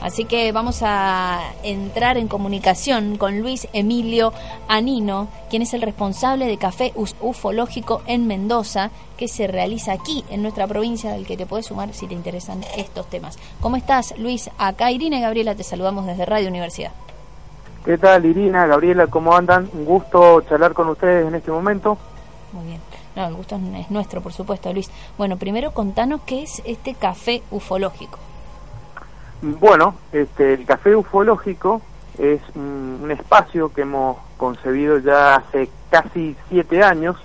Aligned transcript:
Así 0.00 0.24
que 0.24 0.50
vamos 0.52 0.80
a 0.82 1.52
entrar 1.62 2.16
en 2.16 2.26
comunicación 2.26 3.18
con 3.18 3.40
Luis 3.40 3.68
Emilio 3.74 4.32
Anino, 4.66 5.28
quien 5.50 5.60
es 5.60 5.74
el 5.74 5.82
responsable 5.82 6.46
de 6.46 6.56
Café 6.56 6.94
Ufológico 7.20 8.00
en 8.06 8.26
Mendoza, 8.26 8.90
que 9.18 9.28
se 9.28 9.46
realiza 9.46 9.92
aquí 9.92 10.24
en 10.30 10.40
nuestra 10.40 10.66
provincia, 10.66 11.12
del 11.12 11.26
que 11.26 11.36
te 11.36 11.44
puedes 11.44 11.66
sumar 11.66 11.92
si 11.92 12.06
te 12.06 12.14
interesan 12.14 12.64
estos 12.76 13.10
temas. 13.10 13.38
¿Cómo 13.60 13.76
estás, 13.76 14.14
Luis? 14.16 14.50
Acá 14.56 14.90
Irina 14.90 15.18
y 15.18 15.20
Gabriela 15.20 15.54
te 15.54 15.64
saludamos 15.64 16.06
desde 16.06 16.24
Radio 16.24 16.48
Universidad. 16.48 16.92
¿Qué 17.84 17.98
tal, 17.98 18.24
Irina, 18.24 18.66
Gabriela? 18.66 19.06
¿Cómo 19.06 19.34
andan? 19.34 19.68
Un 19.74 19.84
gusto 19.84 20.40
charlar 20.42 20.72
con 20.72 20.88
ustedes 20.88 21.26
en 21.26 21.34
este 21.34 21.50
momento. 21.50 21.98
Muy 22.52 22.64
bien. 22.64 22.80
No, 23.16 23.26
el 23.26 23.34
gusto 23.34 23.56
es 23.76 23.90
nuestro, 23.90 24.22
por 24.22 24.32
supuesto, 24.32 24.72
Luis. 24.72 24.90
Bueno, 25.18 25.36
primero 25.36 25.72
contanos 25.72 26.22
qué 26.24 26.42
es 26.42 26.62
este 26.64 26.94
café 26.94 27.42
ufológico. 27.50 28.18
Bueno, 29.42 29.94
este, 30.12 30.52
el 30.52 30.66
café 30.66 30.94
ufológico 30.94 31.80
es 32.18 32.40
un, 32.54 33.10
espacio 33.10 33.72
que 33.72 33.82
hemos 33.82 34.18
concebido 34.36 34.98
ya 34.98 35.36
hace 35.36 35.70
casi 35.90 36.36
siete 36.48 36.82
años. 36.82 37.16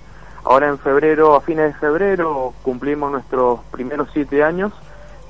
Ahora 0.44 0.68
en 0.68 0.78
febrero, 0.78 1.34
a 1.34 1.40
fines 1.42 1.74
de 1.74 1.78
febrero, 1.78 2.54
cumplimos 2.62 3.12
nuestros 3.12 3.60
primeros 3.70 4.08
siete 4.12 4.42
años. 4.42 4.72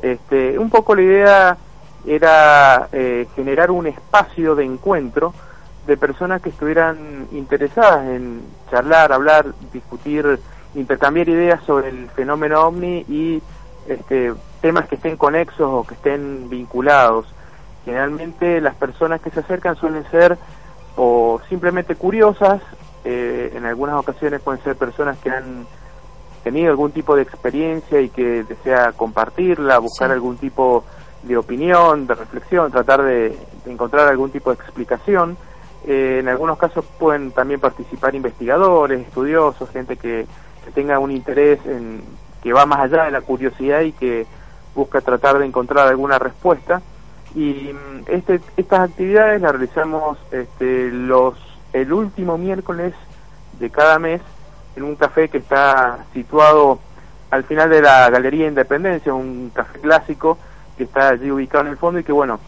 Este, 0.00 0.59
un 0.59 0.70
poco 0.70 0.95
la 0.95 1.02
idea 1.02 1.56
era 2.06 2.88
eh, 2.92 3.26
generar 3.34 3.70
un 3.70 3.88
espacio 3.88 4.54
de 4.54 4.64
encuentro 4.64 5.34
de 5.87 5.96
personas 5.96 6.40
que 6.40 6.50
estuvieran 6.50 7.26
interesadas 7.32 8.06
en 8.06 8.42
charlar, 8.70 9.12
hablar, 9.12 9.46
discutir, 9.73 10.38
intercambiar 10.74 11.28
ideas 11.28 11.62
sobre 11.64 11.88
el 11.88 12.09
fenómeno 12.10 12.60
ovni 12.62 13.04
y 13.09 13.42
este, 13.88 14.32
temas 14.60 14.88
que 14.88 14.96
estén 14.96 15.16
conexos 15.16 15.60
o 15.60 15.87
que 15.87 15.95
estén 15.95 16.48
vinculados. 16.48 17.27
Generalmente 17.84 18.60
las 18.60 18.74
personas 18.74 19.20
que 19.20 19.30
se 19.30 19.41
acercan 19.41 19.77
suelen 19.77 20.05
ser 20.10 20.37
o 20.96 21.40
simplemente 21.48 21.95
curiosas, 21.95 22.60
eh, 23.04 23.52
en 23.54 23.65
algunas 23.66 23.96
ocasiones 23.96 24.40
pueden 24.40 24.63
ser 24.65 24.76
personas 24.76 25.18
que 25.18 25.30
han 25.30 25.66
tenido 26.43 26.71
algún 26.71 26.93
tipo 26.93 27.15
de 27.16 27.23
experiencia 27.23 28.01
y 28.01 28.09
que 28.09 28.45
desea 28.45 28.93
compartirla, 28.93 29.79
buscar 29.79 30.10
algún 30.10 30.37
tipo 30.37 30.85
de 31.23 31.37
opinión, 31.37 32.07
de 32.07 32.15
reflexión, 32.15 32.70
tratar 32.70 33.02
de, 33.02 33.37
encontrar 33.66 34.09
algún 34.09 34.30
tipo 34.30 34.51
de 34.51 34.63
explicación. 34.63 35.37
Eh, 35.87 36.18
en 36.20 36.29
algunos 36.29 36.59
casos 36.59 36.85
pueden 36.98 37.30
también 37.32 37.60
participar 37.60 38.15
investigadores, 38.15 39.07
estudiosos, 39.07 39.70
gente 39.70 39.96
que, 39.96 40.26
que 40.65 40.70
tenga 40.73 40.98
un 40.98 41.10
interés 41.10 41.59
en 41.66 42.02
que 42.43 42.52
va 42.52 42.65
más 42.65 42.79
allá 42.79 43.04
de 43.04 43.10
la 43.10 43.23
curiosidad 43.23 43.80
y 43.80 43.93
que 43.93 44.26
busca 44.77 45.01
tratar 45.01 45.38
de 45.38 45.46
encontrar 45.46 45.88
alguna 45.88 46.19
respuesta. 46.19 46.82
Y 47.35 47.73
mm, 47.73 48.05
este, 48.07 48.41
estas 48.57 48.91
actividades 48.91 49.41
las 49.41 49.52
realizamos 49.52 50.19
este, 50.30 50.91
los, 50.93 51.35
el 51.73 51.93
último 51.93 52.38
miércoles 52.38 52.95
de 53.59 53.71
cada 53.71 53.99
mes 53.99 54.21
en 54.77 54.85
un 54.85 54.95
café 54.95 55.29
que 55.29 55.38
está 55.38 56.04
situado 56.13 56.79
al 57.30 57.45
final 57.45 57.71
de 57.71 57.82
la 57.82 58.09
Galería 58.10 58.47
Independencia, 58.47 59.13
un 59.13 59.51
café 59.52 59.80
clásico 59.80 60.38
que 60.77 60.85
está 60.85 61.09
allí 61.09 61.30
ubicado 61.30 61.65
en 61.65 61.71
el 61.71 61.77
fondo 61.77 61.99
y 61.99 62.04
que 62.04 62.13
bueno, 62.13 62.38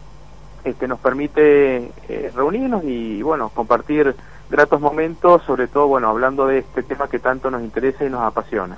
este, 0.63 0.87
nos 0.87 0.99
permite 0.99 1.91
eh, 2.07 2.31
reunirnos 2.35 2.83
y 2.83 3.21
bueno, 3.21 3.49
compartir 3.49 4.15
gratos 4.49 4.79
momentos, 4.79 5.43
sobre 5.43 5.67
todo 5.67 5.87
bueno, 5.87 6.09
hablando 6.09 6.47
de 6.47 6.59
este 6.59 6.83
tema 6.83 7.09
que 7.09 7.19
tanto 7.19 7.51
nos 7.51 7.61
interesa 7.61 8.05
y 8.05 8.09
nos 8.09 8.21
apasiona. 8.21 8.77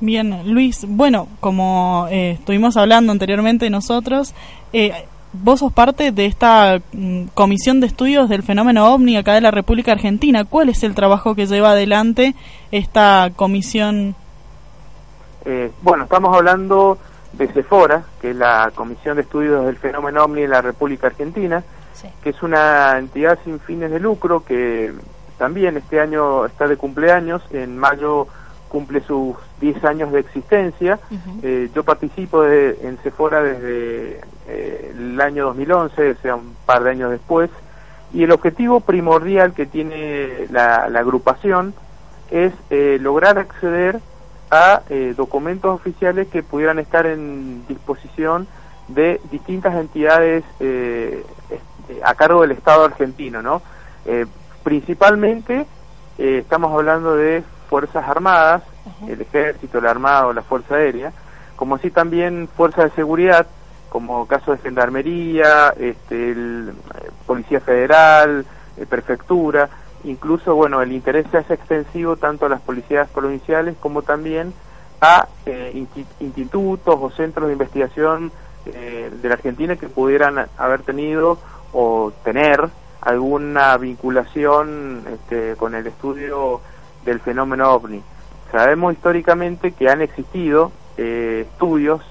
Bien, 0.00 0.52
Luis, 0.52 0.84
bueno, 0.86 1.28
como 1.40 2.06
eh, 2.10 2.32
estuvimos 2.32 2.76
hablando 2.76 3.12
anteriormente 3.12 3.70
nosotros, 3.70 4.34
eh, 4.72 4.92
vos 5.32 5.60
sos 5.60 5.72
parte 5.72 6.12
de 6.12 6.26
esta 6.26 6.80
mm, 6.92 7.28
comisión 7.34 7.80
de 7.80 7.86
estudios 7.86 8.28
del 8.28 8.42
fenómeno 8.42 8.92
ovni 8.92 9.16
acá 9.16 9.32
de 9.34 9.40
la 9.40 9.50
República 9.50 9.92
Argentina. 9.92 10.44
¿Cuál 10.44 10.68
es 10.68 10.82
el 10.82 10.94
trabajo 10.94 11.34
que 11.34 11.46
lleva 11.46 11.70
adelante 11.70 12.34
esta 12.72 13.30
comisión? 13.34 14.14
Eh, 15.46 15.70
bueno, 15.82 16.04
estamos 16.04 16.36
hablando 16.36 16.98
de 17.32 17.48
CEFORA, 17.48 18.04
que 18.20 18.30
es 18.30 18.36
la 18.36 18.72
Comisión 18.74 19.16
de 19.16 19.22
Estudios 19.22 19.64
del 19.64 19.76
Fenómeno 19.76 20.24
OVNI 20.24 20.42
de 20.42 20.48
la 20.48 20.62
República 20.62 21.06
Argentina, 21.06 21.62
que 22.22 22.30
es 22.30 22.42
una 22.42 22.98
entidad 22.98 23.38
sin 23.44 23.60
fines 23.60 23.90
de 23.90 24.00
lucro 24.00 24.44
que 24.44 24.92
también 25.38 25.76
este 25.76 26.00
año 26.00 26.46
está 26.46 26.66
de 26.66 26.76
cumpleaños, 26.76 27.42
en 27.50 27.78
mayo 27.78 28.26
cumple 28.76 29.00
sus 29.00 29.34
10 29.62 29.84
años 29.86 30.12
de 30.12 30.20
existencia. 30.20 30.98
Eh, 31.42 31.70
yo 31.74 31.82
participo 31.82 32.42
de, 32.42 32.78
en 32.82 32.98
Sephora 33.02 33.42
desde 33.42 34.20
eh, 34.48 34.92
el 34.94 35.18
año 35.18 35.46
2011, 35.46 36.10
o 36.10 36.14
sea, 36.16 36.34
un 36.34 36.54
par 36.66 36.84
de 36.84 36.90
años 36.90 37.10
después, 37.10 37.48
y 38.12 38.24
el 38.24 38.32
objetivo 38.32 38.80
primordial 38.80 39.54
que 39.54 39.64
tiene 39.64 40.46
la, 40.50 40.84
agrupación 40.84 41.72
es 42.30 42.52
eh, 42.68 42.98
lograr 43.00 43.38
acceder 43.38 43.98
a 44.50 44.82
documentos 45.16 45.74
oficiales 45.74 46.28
que 46.28 46.42
pudieran 46.42 46.78
estar 46.78 47.06
en 47.06 47.66
disposición 47.66 48.46
de 48.88 49.20
distintas 49.32 49.74
entidades 49.74 50.44
a 52.04 52.14
cargo 52.14 52.42
del 52.42 52.52
Estado 52.52 52.84
argentino, 52.84 53.42
¿no? 53.42 53.60
principalmente 54.62 55.66
estamos 56.16 56.72
hablando 56.72 57.16
de 57.16 57.42
Fuerzas 57.68 58.08
Armadas, 58.08 58.62
el 59.08 59.20
Ejército, 59.20 59.80
la 59.80 59.90
Armada 59.90 60.26
o 60.26 60.32
la 60.32 60.42
Fuerza 60.42 60.76
Aérea, 60.76 61.12
como 61.56 61.76
así 61.76 61.90
también 61.90 62.48
Fuerzas 62.56 62.90
de 62.90 62.96
Seguridad, 62.96 63.46
como 63.88 64.26
caso 64.26 64.52
de 64.52 64.58
Gendarmería, 64.58 65.70
este, 65.78 66.30
el, 66.32 66.70
eh, 66.70 67.10
Policía 67.26 67.60
Federal, 67.60 68.44
eh, 68.76 68.86
Prefectura, 68.86 69.68
incluso, 70.04 70.54
bueno, 70.54 70.82
el 70.82 70.92
interés 70.92 71.26
se 71.30 71.38
hace 71.38 71.54
extensivo 71.54 72.16
tanto 72.16 72.46
a 72.46 72.48
las 72.48 72.60
policías 72.60 73.08
provinciales 73.08 73.76
como 73.80 74.02
también 74.02 74.52
a 75.00 75.28
eh, 75.46 75.86
institutos 76.20 76.98
o 77.00 77.10
centros 77.10 77.46
de 77.46 77.52
investigación 77.52 78.32
de 78.66 79.28
la 79.28 79.34
Argentina 79.34 79.76
que 79.76 79.88
pudieran 79.88 80.44
haber 80.58 80.82
tenido 80.82 81.38
o 81.72 82.12
tener 82.24 82.68
alguna 83.00 83.76
vinculación 83.76 85.04
este, 85.08 85.54
con 85.54 85.76
el 85.76 85.86
estudio 85.86 86.60
del 87.06 87.20
fenómeno 87.20 87.72
ovni. 87.72 88.02
Sabemos 88.52 88.92
históricamente 88.92 89.72
que 89.72 89.88
han 89.88 90.02
existido 90.02 90.72
eh, 90.98 91.46
estudios 91.50 92.02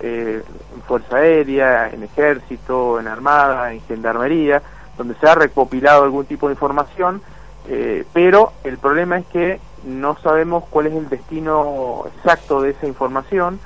eh, 0.00 0.42
en 0.74 0.82
Fuerza 0.82 1.16
Aérea, 1.16 1.88
en 1.88 2.02
Ejército, 2.02 3.00
en 3.00 3.08
Armada, 3.08 3.72
en 3.72 3.80
Gendarmería, 3.82 4.60
donde 4.98 5.14
se 5.14 5.26
ha 5.26 5.34
recopilado 5.34 6.04
algún 6.04 6.26
tipo 6.26 6.48
de 6.48 6.54
información, 6.54 7.22
eh, 7.68 8.04
pero 8.12 8.52
el 8.64 8.76
problema 8.76 9.18
es 9.18 9.26
que 9.26 9.60
no 9.84 10.18
sabemos 10.18 10.64
cuál 10.68 10.88
es 10.88 10.94
el 10.94 11.08
destino 11.08 12.04
exacto 12.16 12.60
de 12.60 12.70
esa 12.70 12.86
información. 12.86 13.58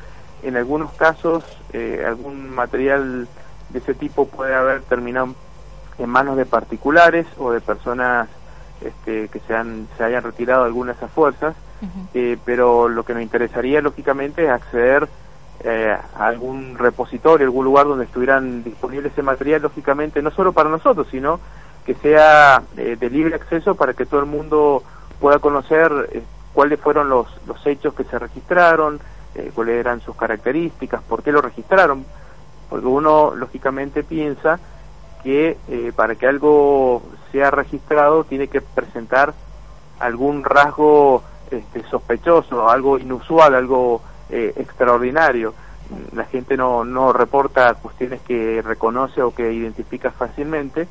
En 0.43 0.57
algunos 0.57 0.93
casos, 0.93 1.43
algún 2.07 2.51
material 2.55 3.27
de 3.71 3.79
ese 3.79 3.95
tipo 3.95 4.27
puede 4.27 4.55
haber 4.55 4.83
terminado 4.83 5.35
en 5.99 6.09
manos 6.09 6.37
de 6.37 6.45
particulares 6.45 7.27
o 7.39 7.51
de 7.51 7.61
personas 7.61 8.29
este, 8.85 9.29
que 9.29 9.41
se, 9.41 9.55
han, 9.55 9.89
se 9.97 10.05
hayan 10.05 10.23
retirado 10.23 10.65
algunas 10.65 10.97
de 10.97 11.05
esas 11.05 11.15
fuerzas, 11.15 11.55
eh, 12.15 12.39
pero 12.45 12.89
lo 12.89 13.03
que 13.03 13.13
nos 13.13 13.23
interesaría 13.23 13.83
lógicamente 13.83 14.45
es 14.45 14.51
acceder 14.51 15.09
eh, 15.63 15.97
a 16.17 16.27
algún 16.27 16.79
repositorio, 16.79 17.47
algún 17.47 17.65
lugar 17.65 17.87
donde 17.87 18.05
estuvieran 18.05 18.63
disponibles 18.63 19.13
ese 19.13 19.23
material, 19.23 19.63
lógicamente 19.63 20.23
no 20.23 20.31
solo 20.31 20.53
para 20.53 20.71
nosotros, 20.71 21.07
sino 21.11 21.41
que 21.85 21.95
sea 21.95 22.63
eh, 22.77 22.97
de 22.99 23.11
libre 23.11 23.35
acceso 23.35 23.75
para 23.75 23.93
que 23.93 24.07
todo 24.07 24.21
el 24.21 24.27
mundo 24.27 24.83
pueda 25.21 25.39
conocer 25.39 26.23
cuáles 26.55 26.81
fueron 26.81 27.09
los, 27.09 27.27
los 27.47 27.67
hechos 27.67 27.95
que 27.95 28.05
se 28.05 28.19
registraron, 28.19 29.01
cuáles 29.55 29.81
eran 29.81 30.01
sus 30.01 30.15
características, 30.15 31.03
por 31.03 31.23
qué 31.23 31.33
lo 31.33 31.43
registraron, 31.43 32.05
porque 32.71 32.87
uno 32.87 33.35
lógicamente 33.35 34.05
piensa 34.05 34.61
que 35.25 35.57
para 35.97 36.15
que 36.15 36.27
algo 36.29 37.03
sea 37.33 37.51
registrado 37.51 38.23
tiene 38.23 38.47
que 38.47 38.61
presentar 38.61 39.35
algún 39.99 40.45
rasgo 40.45 41.25
este, 41.51 41.83
sospechoso, 41.89 42.69
algo 42.69 42.99
inusual, 42.99 43.55
algo 43.55 44.03
eh, 44.31 44.53
extraordinario. 44.57 45.55
La 46.13 46.25
gente 46.25 46.57
no, 46.57 46.85
no 46.85 47.13
reporta 47.13 47.75
cuestiones 47.75 48.21
que 48.23 48.63
reconoce 48.63 49.23
o 49.23 49.35
que 49.35 49.53
identifica 49.53 50.11
fácilmente, 50.11 50.87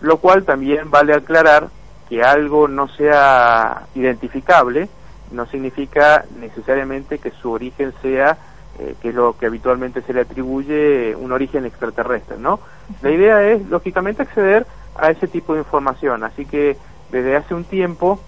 lo 0.00 0.16
cual 0.18 0.44
también 0.44 0.90
vale 0.90 1.14
aclarar 1.14 1.68
que 2.08 2.22
algo 2.22 2.68
no 2.68 2.88
sea 2.88 3.86
identificable 3.94 4.88
no 5.30 5.46
significa 5.46 6.24
necesariamente 6.38 7.18
que 7.18 7.30
su 7.30 7.50
origen 7.50 7.92
sea, 8.02 8.38
eh, 8.78 8.96
que 9.00 9.10
es 9.10 9.14
lo 9.14 9.36
que 9.38 9.46
habitualmente 9.46 10.02
se 10.02 10.12
le 10.12 10.22
atribuye, 10.22 11.14
un 11.14 11.30
origen 11.30 11.64
extraterrestre, 11.64 12.38
¿no? 12.38 12.58
La 13.02 13.10
idea 13.10 13.42
es, 13.42 13.64
lógicamente, 13.68 14.22
acceder 14.22 14.66
a 14.96 15.10
ese 15.10 15.28
tipo 15.28 15.54
de 15.54 15.60
información. 15.60 16.24
Así 16.24 16.44
que 16.44 16.76
desde 17.12 17.36
hace 17.36 17.54
un 17.54 17.64
tiempo 17.64 18.18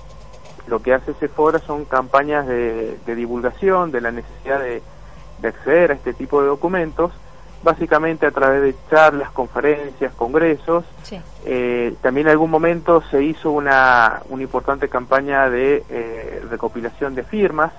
lo 0.68 0.80
que 0.80 0.94
hace 0.94 1.14
Sephora 1.14 1.58
son 1.58 1.84
campañas 1.84 2.46
de, 2.46 2.96
divulgación 3.06 3.90
de 3.90 4.00
la 4.00 4.12
necesidad 4.12 4.60
de, 4.60 4.82
acceder 5.46 5.92
a 5.92 5.94
este 5.94 6.12
tipo 6.12 6.40
de 6.40 6.48
documentos 6.48 7.12
básicamente 7.62 8.26
a 8.26 8.30
través 8.30 8.62
de 8.62 8.74
charlas, 8.90 9.30
conferencias, 9.30 10.12
congresos. 10.14 10.84
Eh, 11.44 11.94
también 12.00 12.28
en 12.28 12.32
algún 12.32 12.50
momento 12.50 13.02
se 13.10 13.22
hizo 13.22 13.50
una, 13.50 14.22
una 14.28 14.42
importante 14.42 14.88
campaña 14.88 15.50
de 15.50 15.84
eh, 15.88 16.44
recopilación 16.48 17.14
de 17.14 17.24
firmas 17.24 17.72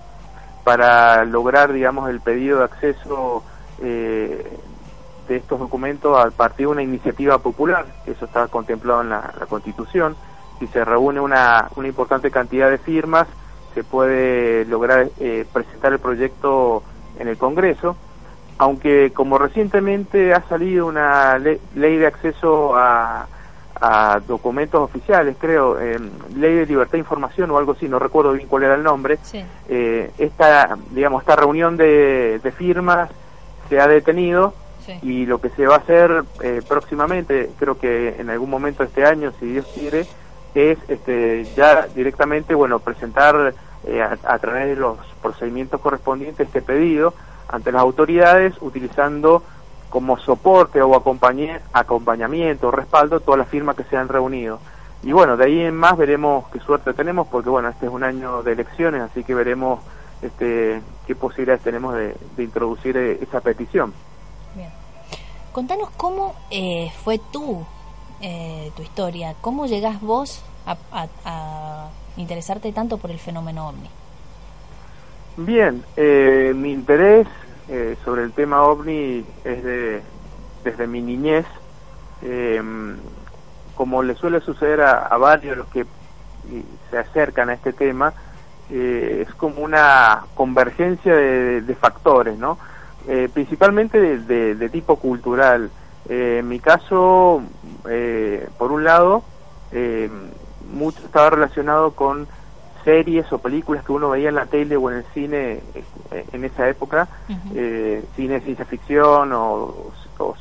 para 0.68 1.24
lograr, 1.24 1.72
digamos, 1.72 2.10
el 2.10 2.20
pedido 2.20 2.58
de 2.58 2.66
acceso 2.66 3.42
eh, 3.82 4.60
de 5.30 5.38
estos 5.38 5.62
documentos 5.62 6.18
a 6.18 6.30
partir 6.30 6.66
de 6.66 6.74
una 6.74 6.84
iniciativa 6.84 7.38
popular, 7.38 7.86
eso 8.06 8.26
está 8.26 8.50
contemplado 8.50 9.02
en 9.02 9.12
la, 9.12 9.34
Constitución. 9.48 10.18
Si 10.60 10.68
se 10.68 10.84
reúne 10.84 11.22
una, 11.22 11.70
una 11.78 11.88
importante 11.88 12.32
cantidad 12.32 12.70
de 12.70 12.80
firmas, 12.80 13.30
se 13.76 13.86
puede 13.86 14.66
lograr 14.66 15.08
presentar 15.54 15.94
el 15.94 16.00
proyecto 16.00 16.84
en 17.18 17.30
el 17.30 17.38
Congreso 17.38 17.96
aunque 18.58 19.12
como 19.14 19.38
recientemente 19.38 20.34
ha 20.34 20.42
salido 20.50 20.88
una 20.88 21.38
ley, 21.38 21.60
de 21.76 22.08
acceso 22.08 22.76
a, 22.76 23.28
documentos 24.28 24.82
oficiales, 24.82 25.36
creo, 25.40 25.80
eh, 25.80 26.00
ley 26.36 26.56
de 26.56 26.66
libertad 26.66 26.94
de 26.94 27.00
información 27.00 27.52
o 27.52 27.58
algo 27.58 27.74
así, 27.74 27.88
no 27.88 28.00
recuerdo 28.00 28.34
bien 28.34 28.48
cuál 28.48 28.64
era 28.64 28.76
el 28.76 28.84
nombre, 28.84 29.20
eh, 29.68 30.12
esta, 30.18 30.78
digamos, 30.92 31.22
esta 31.22 31.36
reunión 31.36 31.78
de, 31.78 32.42
firmas 32.58 33.10
se 33.70 33.80
ha 33.80 33.88
detenido 33.88 34.54
y 35.02 35.26
lo 35.26 35.42
que 35.42 35.50
se 35.50 35.68
va 35.68 35.76
a 35.76 35.80
hacer 35.80 36.24
eh, 36.42 36.62
próximamente, 36.68 37.52
creo 37.60 37.78
que 37.78 38.16
en 38.20 38.30
algún 38.30 38.50
momento 38.50 38.84
de 38.84 38.88
este 38.88 39.06
año, 39.06 39.34
si 39.40 39.48
Dios 39.48 39.68
quiere, 39.74 40.08
es 40.56 40.78
este, 40.88 41.44
ya 41.56 41.88
directamente, 41.94 42.56
bueno, 42.56 42.80
presentar 42.80 43.36
a, 43.36 44.34
a 44.34 44.40
través 44.40 44.68
de 44.68 44.76
los 44.76 44.98
procedimientos 45.22 45.82
correspondientes 45.82 46.48
este 46.48 46.62
pedido 46.62 47.14
ante 47.50 47.72
las 47.72 47.82
autoridades 47.82 48.56
utilizando 48.62 49.44
como 49.90 50.18
soporte 50.18 50.82
o 50.82 50.96
acompañamiento 50.96 52.72
respaldo 52.72 53.20
todas 53.20 53.40
las 53.40 53.48
firmas 53.48 53.76
que 53.76 53.84
se 53.86 53.98
han 53.98 54.08
reunido. 54.08 54.60
Y 55.04 55.12
bueno, 55.12 55.38
de 55.38 55.46
ahí 55.46 55.62
en 55.62 55.76
más 55.76 55.98
veremos 55.98 56.46
qué 56.52 56.60
suerte 56.60 56.94
tenemos, 56.94 57.28
porque 57.28 57.50
bueno, 57.50 57.70
este 57.70 57.86
es 57.86 57.92
un 57.92 58.04
año 58.04 58.44
de 58.44 58.54
elecciones, 58.54 59.02
así 59.02 59.24
que 59.24 59.36
veremos 59.36 59.80
este, 60.22 60.82
qué 61.06 61.16
posibilidades 61.16 61.64
tenemos 61.64 61.96
de, 61.96 62.16
introducir 62.38 62.98
eh, 62.98 63.20
esa 63.22 63.40
petición. 63.42 63.94
Bien. 64.56 64.70
Contanos 65.52 65.90
cómo 65.92 66.36
eh, 66.52 66.92
fue 67.04 67.20
tú, 67.32 67.66
eh, 68.22 68.72
tu 68.76 68.82
historia, 68.82 69.36
cómo 69.42 69.68
llegás 69.68 70.02
vos 70.02 70.44
a 70.66 71.90
interesarte 72.18 72.74
tanto 72.74 72.98
por 72.98 73.12
el 73.12 73.20
fenómeno 73.20 73.70
ovni. 73.70 73.90
Bien, 75.38 75.84
eh, 75.96 76.52
mi 76.56 76.72
interés 76.72 77.28
eh, 77.70 77.98
sobre 78.06 78.24
el 78.24 78.32
tema 78.32 78.64
ovni 78.64 79.26
es 79.44 79.64
de, 79.64 80.02
desde 80.64 80.88
mi 80.88 81.02
niñez. 81.02 81.46
Eh, 82.22 82.62
como 83.76 84.02
le 84.02 84.16
suele 84.16 84.42
suceder 84.42 84.82
a, 84.82 85.16
varios 85.18 85.52
de 85.52 85.56
los 85.58 85.68
que 85.68 85.86
se 86.90 86.98
acercan 86.98 87.50
a 87.50 87.54
este 87.54 87.74
tema, 87.74 88.12
es 88.70 89.32
como 89.36 89.62
una 89.62 90.24
convergencia 90.34 91.16
de, 91.16 91.78
factores, 91.80 92.40
¿no? 92.40 92.58
principalmente 93.34 94.00
de, 94.18 94.56
de, 94.56 94.70
tipo 94.70 94.96
cultural. 94.96 95.70
en 96.10 96.48
mi 96.48 96.60
caso, 96.60 97.44
por 98.58 98.72
un 98.72 98.84
lado, 98.84 99.24
mucho 100.74 101.06
estaba 101.06 101.30
relacionado 101.30 101.92
con 101.92 102.28
series 102.88 103.30
o 103.34 103.40
películas 103.40 103.84
que 103.84 103.92
uno 103.92 104.12
veía 104.12 104.30
en 104.30 104.36
la 104.36 104.46
tele 104.46 104.78
o 104.78 104.90
en 104.90 105.00
el 105.00 105.04
cine 105.14 105.60
eh, 105.76 106.26
en 106.32 106.46
esa 106.46 106.70
época, 106.70 107.10
eh, 107.54 108.02
cine 108.16 108.36
de 108.36 108.40
ciencia 108.40 108.64
ficción 108.64 109.34
o, 109.34 109.92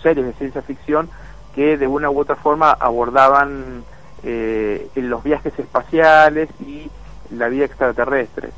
series 0.00 0.26
de 0.26 0.32
ciencia 0.34 0.62
ficción 0.62 1.10
que 1.56 1.76
de 1.76 1.88
una 1.88 2.08
u 2.08 2.20
otra 2.20 2.36
forma 2.36 2.70
abordaban 2.70 3.82
eh, 4.22 4.88
los 4.94 5.24
viajes 5.24 5.58
espaciales 5.58 6.48
y 6.60 6.88
la 7.32 7.48
vida 7.48 7.64
extraterrestre. 7.64 8.50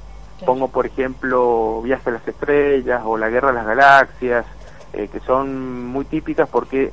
Pongo, 0.45 0.69
por 0.69 0.85
ejemplo, 0.85 1.81
Viaje 1.81 2.11
a 2.11 2.13
las 2.13 2.29
Estrellas 2.29 3.01
o 3.07 3.17
La 3.17 3.31
Guerra 3.31 3.49
de 3.49 3.55
las 3.55 3.67
Galaxias, 3.67 4.45
que 4.93 5.21
son 5.27 5.87
muy 5.87 6.05
típicas 6.05 6.47
porque 6.49 6.93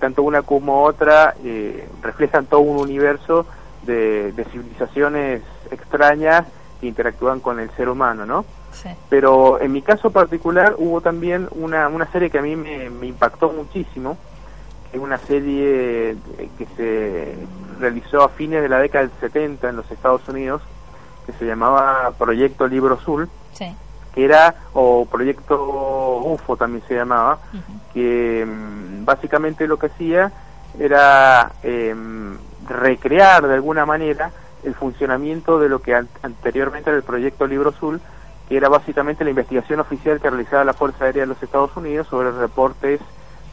tanto 0.00 0.22
una 0.22 0.42
como 0.42 0.82
otra 0.82 1.34
reflejan 2.02 2.46
todo 2.46 2.60
un 2.60 2.78
universo 2.78 3.46
de, 3.84 4.32
de 4.32 4.44
civilizaciones 4.46 5.42
extrañas 5.70 6.44
que 6.80 6.86
interactúan 6.86 7.40
con 7.40 7.60
el 7.60 7.70
ser 7.72 7.88
humano, 7.88 8.26
¿no? 8.26 8.44
Pero 9.08 9.60
en 9.60 9.72
mi 9.72 9.82
caso 9.82 10.10
particular 10.10 10.74
hubo 10.78 11.00
también 11.00 11.48
una, 11.52 11.88
una 11.88 12.10
serie 12.10 12.30
que 12.30 12.38
a 12.38 12.42
mí 12.42 12.56
me, 12.56 13.06
impactó 13.06 13.52
muchísimo, 13.52 14.16
es 14.92 15.00
una 15.00 15.18
serie 15.18 16.16
que 16.58 16.66
se 16.76 17.36
realizó 17.78 18.22
a 18.22 18.28
fines 18.30 18.62
de 18.62 18.68
la 18.68 18.78
década 18.78 19.06
del 19.06 19.18
70 19.20 19.68
en 19.68 19.76
los 19.76 19.90
Estados 19.90 20.26
Unidos, 20.28 20.62
que 21.26 21.32
se 21.32 21.44
llamaba 21.44 22.12
Proyecto 22.18 22.66
Libro 22.66 22.94
Azul, 22.94 23.28
que 24.14 24.24
era, 24.24 24.54
o 24.74 25.06
Proyecto 25.06 26.18
UFO 26.24 26.56
también 26.56 26.82
se 26.86 26.94
llamaba, 26.94 27.38
que 27.94 28.44
mm, 28.46 29.04
básicamente 29.04 29.66
lo 29.66 29.78
que 29.78 29.86
hacía 29.86 30.32
era 30.78 31.52
em, 31.62 32.36
recrear 32.68 33.46
de 33.46 33.54
alguna 33.54 33.86
manera 33.86 34.30
el 34.62 34.74
funcionamiento 34.74 35.58
de 35.58 35.68
lo 35.68 35.80
que 35.80 35.94
anteriormente 35.94 36.90
era 36.90 36.96
el 36.96 37.02
proyecto 37.02 37.46
Libro 37.46 37.70
Azul, 37.70 38.00
que 38.48 38.56
era 38.56 38.68
básicamente 38.68 39.24
la 39.24 39.30
investigación 39.30 39.80
oficial 39.80 40.20
que 40.20 40.30
realizaba 40.30 40.64
la 40.64 40.72
Fuerza 40.72 41.04
Aérea 41.04 41.22
de 41.22 41.28
los 41.28 41.42
Estados 41.42 41.76
Unidos 41.76 42.06
sobre 42.08 42.30
reportes 42.30 43.00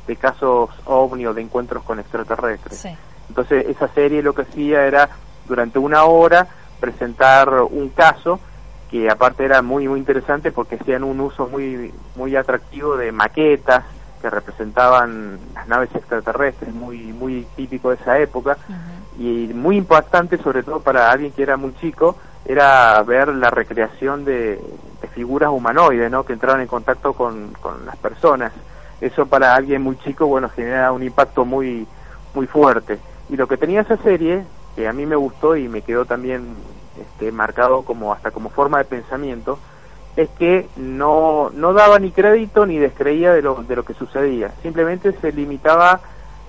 de 0.08 0.16
casos 0.16 0.70
ovni 0.86 1.26
o 1.26 1.34
de 1.34 1.42
encuentros 1.42 1.84
con 1.84 2.00
extraterrestres. 2.00 2.88
Entonces 3.28 3.66
esa 3.68 3.88
serie 3.90 4.24
lo 4.24 4.34
que 4.34 4.42
hacía 4.42 4.86
era 4.86 5.10
durante 5.48 5.80
una 5.80 6.04
hora 6.06 6.48
presentar 6.80 7.50
un 7.70 7.90
caso 7.90 8.40
que 8.90 9.10
aparte 9.10 9.46
era 9.46 9.62
muy 9.62 9.88
muy 9.88 10.00
interesante 10.00 10.52
porque 10.52 10.76
hacían 10.76 11.04
un 11.04 11.20
uso 11.20 11.48
muy 11.48 11.94
muy 12.16 12.36
atractivo 12.36 12.98
de 12.98 13.12
maquetas 13.12 13.84
que 14.22 14.30
representaban 14.30 15.40
las 15.54 15.68
naves 15.68 15.94
extraterrestres 15.94 16.74
muy 16.74 17.14
muy 17.14 17.46
típico 17.56 17.90
de 17.90 17.96
esa 17.98 18.18
época 18.18 18.58
y 19.20 19.52
muy 19.54 19.76
impactante 19.76 20.38
sobre 20.38 20.64
todo 20.64 20.80
para 20.80 21.12
alguien 21.12 21.34
que 21.34 21.44
era 21.44 21.58
muy 21.58 21.76
chico 21.76 22.16
era 22.46 23.04
ver 23.04 23.28
la 23.28 23.52
recreación 23.52 24.26
de, 24.26 24.60
figuras 25.14 25.50
humanoides 25.50 26.10
¿no? 26.10 26.24
que 26.24 26.34
entraban 26.34 26.62
en 26.62 26.68
contacto 26.68 27.14
con, 27.14 27.52
con, 27.60 27.86
las 27.86 27.98
personas. 27.98 28.54
Eso 29.02 29.26
para 29.26 29.56
alguien 29.56 29.82
muy 29.82 29.98
chico 29.98 30.28
bueno 30.28 30.50
genera 30.50 30.92
un 30.92 31.04
impacto 31.04 31.46
muy 31.46 31.86
muy 32.34 32.48
fuerte. 32.48 33.00
Y 33.30 33.36
lo 33.36 33.48
que 33.48 33.58
tenía 33.58 33.82
esa 33.82 33.98
serie 33.98 34.44
que 34.76 34.88
a 34.88 34.94
mí 34.94 35.06
me 35.06 35.16
gustó 35.16 35.56
y 35.56 35.68
me 35.68 35.82
quedó 35.82 36.06
también 36.06 36.56
este, 37.00 37.32
marcado 37.32 37.82
como 37.82 38.14
hasta 38.14 38.32
como 38.32 38.50
forma 38.50 38.78
de 38.78 38.86
pensamiento 38.86 39.60
es 40.16 40.30
que 40.32 40.68
no, 40.78 41.50
no 41.54 41.74
daba 41.74 42.00
ni 42.00 42.12
crédito 42.12 42.66
ni 42.66 42.78
descreía 42.78 43.34
de 43.34 43.42
lo, 43.42 43.64
de 43.64 43.76
lo 43.76 43.84
que 43.84 43.94
sucedía. 43.94 44.52
Simplemente 44.62 45.12
se 45.20 45.32
limitaba 45.32 46.00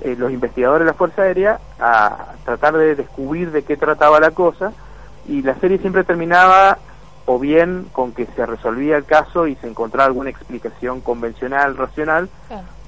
eh, 0.02 0.16
los 0.19 0.33
investigadores 0.33 0.87
de 0.87 0.92
la 0.92 0.97
Fuerza 0.97 1.23
Aérea 1.23 1.61
a 1.78 2.35
tratar 2.45 2.76
de 2.76 2.95
descubrir 2.95 3.50
de 3.50 3.62
qué 3.62 3.76
trataba 3.76 4.21
la 4.21 4.30
cosa 4.30 4.73
y 5.28 5.42
la 5.42 5.54
serie 5.57 5.78
siempre 5.78 6.04
terminaba 6.04 6.78
o 7.26 7.38
bien 7.38 7.87
con 7.92 8.12
que 8.12 8.26
se 8.35 8.45
resolvía 8.47 8.97
el 8.97 9.04
caso 9.04 9.47
y 9.47 9.54
se 9.57 9.69
encontraba 9.69 10.07
alguna 10.07 10.30
explicación 10.30 11.00
convencional, 11.00 11.76
racional, 11.76 12.28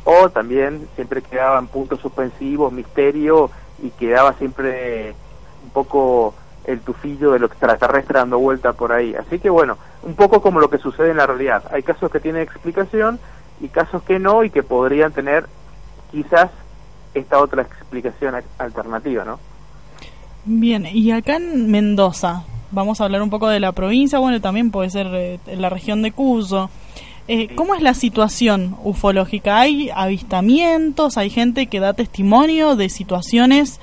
o 0.04 0.30
también 0.30 0.88
siempre 0.96 1.22
quedaban 1.22 1.68
puntos 1.68 2.00
suspensivos, 2.00 2.72
misterio 2.72 3.50
y 3.82 3.90
quedaba 3.90 4.32
siempre 4.34 5.14
un 5.62 5.70
poco 5.70 6.34
el 6.64 6.80
tufillo 6.80 7.32
de 7.32 7.38
lo 7.38 7.46
extraterrestre 7.46 8.18
dando 8.18 8.38
vuelta 8.38 8.72
por 8.72 8.92
ahí. 8.92 9.14
Así 9.14 9.38
que 9.38 9.50
bueno, 9.50 9.76
un 10.02 10.14
poco 10.14 10.40
como 10.40 10.60
lo 10.60 10.70
que 10.70 10.78
sucede 10.78 11.10
en 11.10 11.18
la 11.18 11.26
realidad. 11.26 11.64
Hay 11.70 11.82
casos 11.82 12.10
que 12.10 12.20
tienen 12.20 12.42
explicación 12.42 13.20
y 13.60 13.68
casos 13.68 14.02
que 14.02 14.18
no 14.18 14.42
y 14.44 14.50
que 14.50 14.62
podrían 14.62 15.12
tener 15.12 15.46
quizás 16.10 16.50
esta 17.14 17.38
otra 17.38 17.62
explicación 17.62 18.34
alternativa, 18.58 19.24
¿no? 19.24 19.38
Bien, 20.44 20.86
y 20.86 21.12
acá 21.12 21.36
en 21.36 21.70
Mendoza, 21.70 22.44
vamos 22.72 23.00
a 23.00 23.04
hablar 23.04 23.22
un 23.22 23.30
poco 23.30 23.48
de 23.48 23.60
la 23.60 23.72
provincia, 23.72 24.18
bueno, 24.18 24.40
también 24.40 24.70
puede 24.70 24.90
ser 24.90 25.06
eh, 25.12 25.38
la 25.56 25.68
región 25.68 26.02
de 26.02 26.12
Cuyo. 26.12 26.68
Eh, 27.28 27.54
¿Cómo 27.54 27.74
es 27.76 27.82
la 27.82 27.94
situación 27.94 28.76
ufológica? 28.82 29.60
¿Hay 29.60 29.90
avistamientos? 29.94 31.16
¿Hay 31.16 31.30
gente 31.30 31.68
que 31.68 31.78
da 31.78 31.92
testimonio 31.92 32.74
de 32.74 32.88
situaciones 32.88 33.78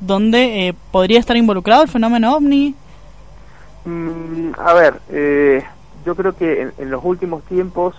donde 0.00 0.68
eh, 0.68 0.74
podría 0.92 1.18
estar 1.18 1.36
involucrado 1.36 1.82
el 1.82 1.88
fenómeno 1.88 2.36
ovni? 2.36 2.74
Mm, 3.84 4.52
a 4.56 4.74
ver, 4.74 5.00
eh, 5.10 5.64
yo 6.06 6.14
creo 6.14 6.36
que 6.36 6.72
en, 6.78 6.90
los 6.90 7.04
últimos 7.04 7.42
tiempos 7.44 7.96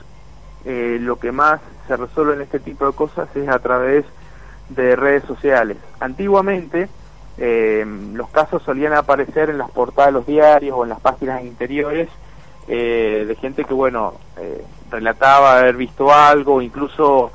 lo 0.65 1.19
que 1.19 1.31
más 1.31 1.61
se 1.87 1.95
resuelve 1.95 2.33
en 2.33 2.41
este 2.41 2.59
tipo 2.59 2.87
de 2.87 2.93
cosas 2.93 3.27
es 3.35 3.47
a 3.47 3.59
través 3.59 4.03
de 4.03 4.09
redes 4.69 5.23
sociales. 5.25 5.77
Antiguamente 5.99 6.89
eh, 7.37 7.85
los 8.13 8.29
casos 8.29 8.63
solían 8.63 8.93
aparecer 8.93 9.49
en 9.49 9.57
las 9.57 9.69
portadas 9.71 10.07
de 10.07 10.19
los 10.19 10.25
diarios 10.25 10.75
o 10.77 10.83
en 10.83 10.89
las 10.89 10.99
páginas 10.99 11.43
interiores 11.43 12.09
eh, 12.67 13.25
de 13.27 13.35
gente 13.35 13.63
que, 13.63 13.73
bueno, 13.73 14.13
eh, 14.37 14.63
relataba 14.89 15.59
haber 15.59 15.75
visto 15.75 16.11
algo, 16.11 16.61
incluso 16.61 17.31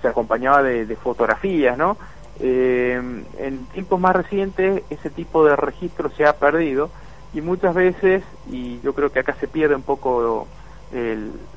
se 0.00 0.08
acompañaba 0.08 0.62
de, 0.62 0.96
fotografías, 0.96 1.76
¿no? 1.76 1.96
Eh, 2.40 3.00
en 3.38 3.66
tiempos 3.72 3.98
más 3.98 4.14
recientes 4.14 4.84
ese 4.90 5.10
tipo 5.10 5.44
de 5.44 5.56
registro 5.56 6.08
se 6.10 6.24
ha 6.24 6.34
perdido 6.34 6.88
y 7.34 7.40
muchas 7.40 7.74
veces, 7.74 8.22
y 8.48 8.80
yo 8.80 8.94
creo 8.94 9.10
que 9.10 9.18
acá 9.18 9.34
se 9.40 9.48
pierde 9.48 9.74
un 9.74 9.82
poco 9.82 10.46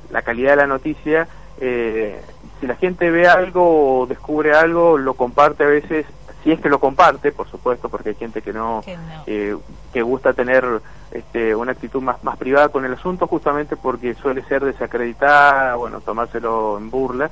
la 0.09 0.21
calidad 0.23 0.51
de 0.51 0.57
la 0.57 0.67
noticia, 0.67 1.27
eh, 1.59 2.19
si 2.61 2.67
la 2.67 2.75
gente 2.75 3.09
ve 3.09 3.27
algo 3.27 4.01
o 4.01 4.05
descubre 4.05 4.53
algo, 4.53 4.97
lo 4.97 5.15
comparte 5.15 5.63
a 5.63 5.67
veces, 5.67 6.05
si 6.43 6.51
es 6.51 6.61
que 6.61 6.69
lo 6.69 6.79
comparte, 6.79 7.31
por 7.31 7.49
supuesto, 7.49 7.89
porque 7.89 8.09
hay 8.09 8.15
gente 8.15 8.43
que 8.43 8.53
no, 8.53 8.83
que, 8.85 9.57
eh, 9.93 10.01
gusta 10.01 10.33
tener 10.33 10.63
este, 11.11 11.55
una 11.55 11.71
actitud 11.71 12.01
más, 12.01 12.23
más 12.23 12.37
privada 12.37 12.69
con 12.69 12.85
el 12.85 12.93
asunto, 12.93 13.25
justamente 13.25 13.75
porque 13.75 14.13
suele 14.13 14.43
ser 14.43 14.63
desacreditada, 14.63 15.75
bueno, 15.75 16.01
tomárselo 16.01 16.77
en 16.77 16.91
burla, 16.91 17.31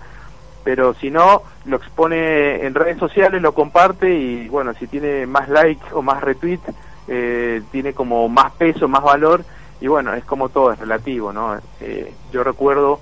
pero 0.64 0.96
si 0.96 1.12
no, 1.12 1.44
lo 1.66 1.78
expone 1.78 2.66
en 2.66 2.74
redes 2.74 2.98
sociales, 2.98 3.40
lo 3.40 3.54
comparte 3.54 4.12
y 4.12 4.50
bueno, 4.50 4.74
si 4.74 4.88
tiene 4.88 5.28
más 5.28 5.48
like 5.48 5.84
o 5.94 6.02
más 6.02 6.22
retweet, 6.22 6.60
eh, 7.08 7.62
tiene 7.72 7.94
como 7.94 8.28
más 8.30 8.52
peso, 8.54 8.88
más 8.88 9.04
valor. 9.04 9.44
Y 9.82 9.88
bueno, 9.88 10.14
es 10.14 10.26
como 10.26 10.50
todo, 10.50 10.74
es 10.74 10.80
relativo, 10.80 11.32
¿no? 11.32 11.58
Eh, 11.80 12.14
yo 12.32 12.44
recuerdo 12.44 13.00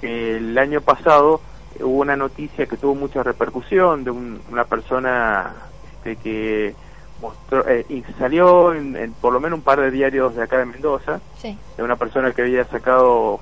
que 0.00 0.36
el 0.36 0.56
año 0.56 0.80
pasado 0.80 1.40
hubo 1.80 2.00
una 2.00 2.16
noticia 2.16 2.66
que 2.66 2.76
tuvo 2.76 2.94
mucha 2.94 3.22
repercusión 3.22 4.04
de 4.04 4.10
una 4.10 4.64
persona 4.64 5.52
este, 5.96 6.16
que 6.16 6.74
mostró, 7.20 7.66
eh, 7.68 7.86
y 7.88 8.02
salió 8.18 8.74
en, 8.74 9.14
por 9.20 9.32
lo 9.32 9.40
menos 9.40 9.58
un 9.58 9.64
par 9.64 9.80
de 9.80 9.90
diarios 9.90 10.34
de 10.34 10.42
acá 10.42 10.58
de 10.58 10.66
Mendoza, 10.66 11.20
de 11.42 11.82
una 11.82 11.96
persona 11.96 12.32
que 12.32 12.42
había 12.42 12.64
sacado 12.64 13.40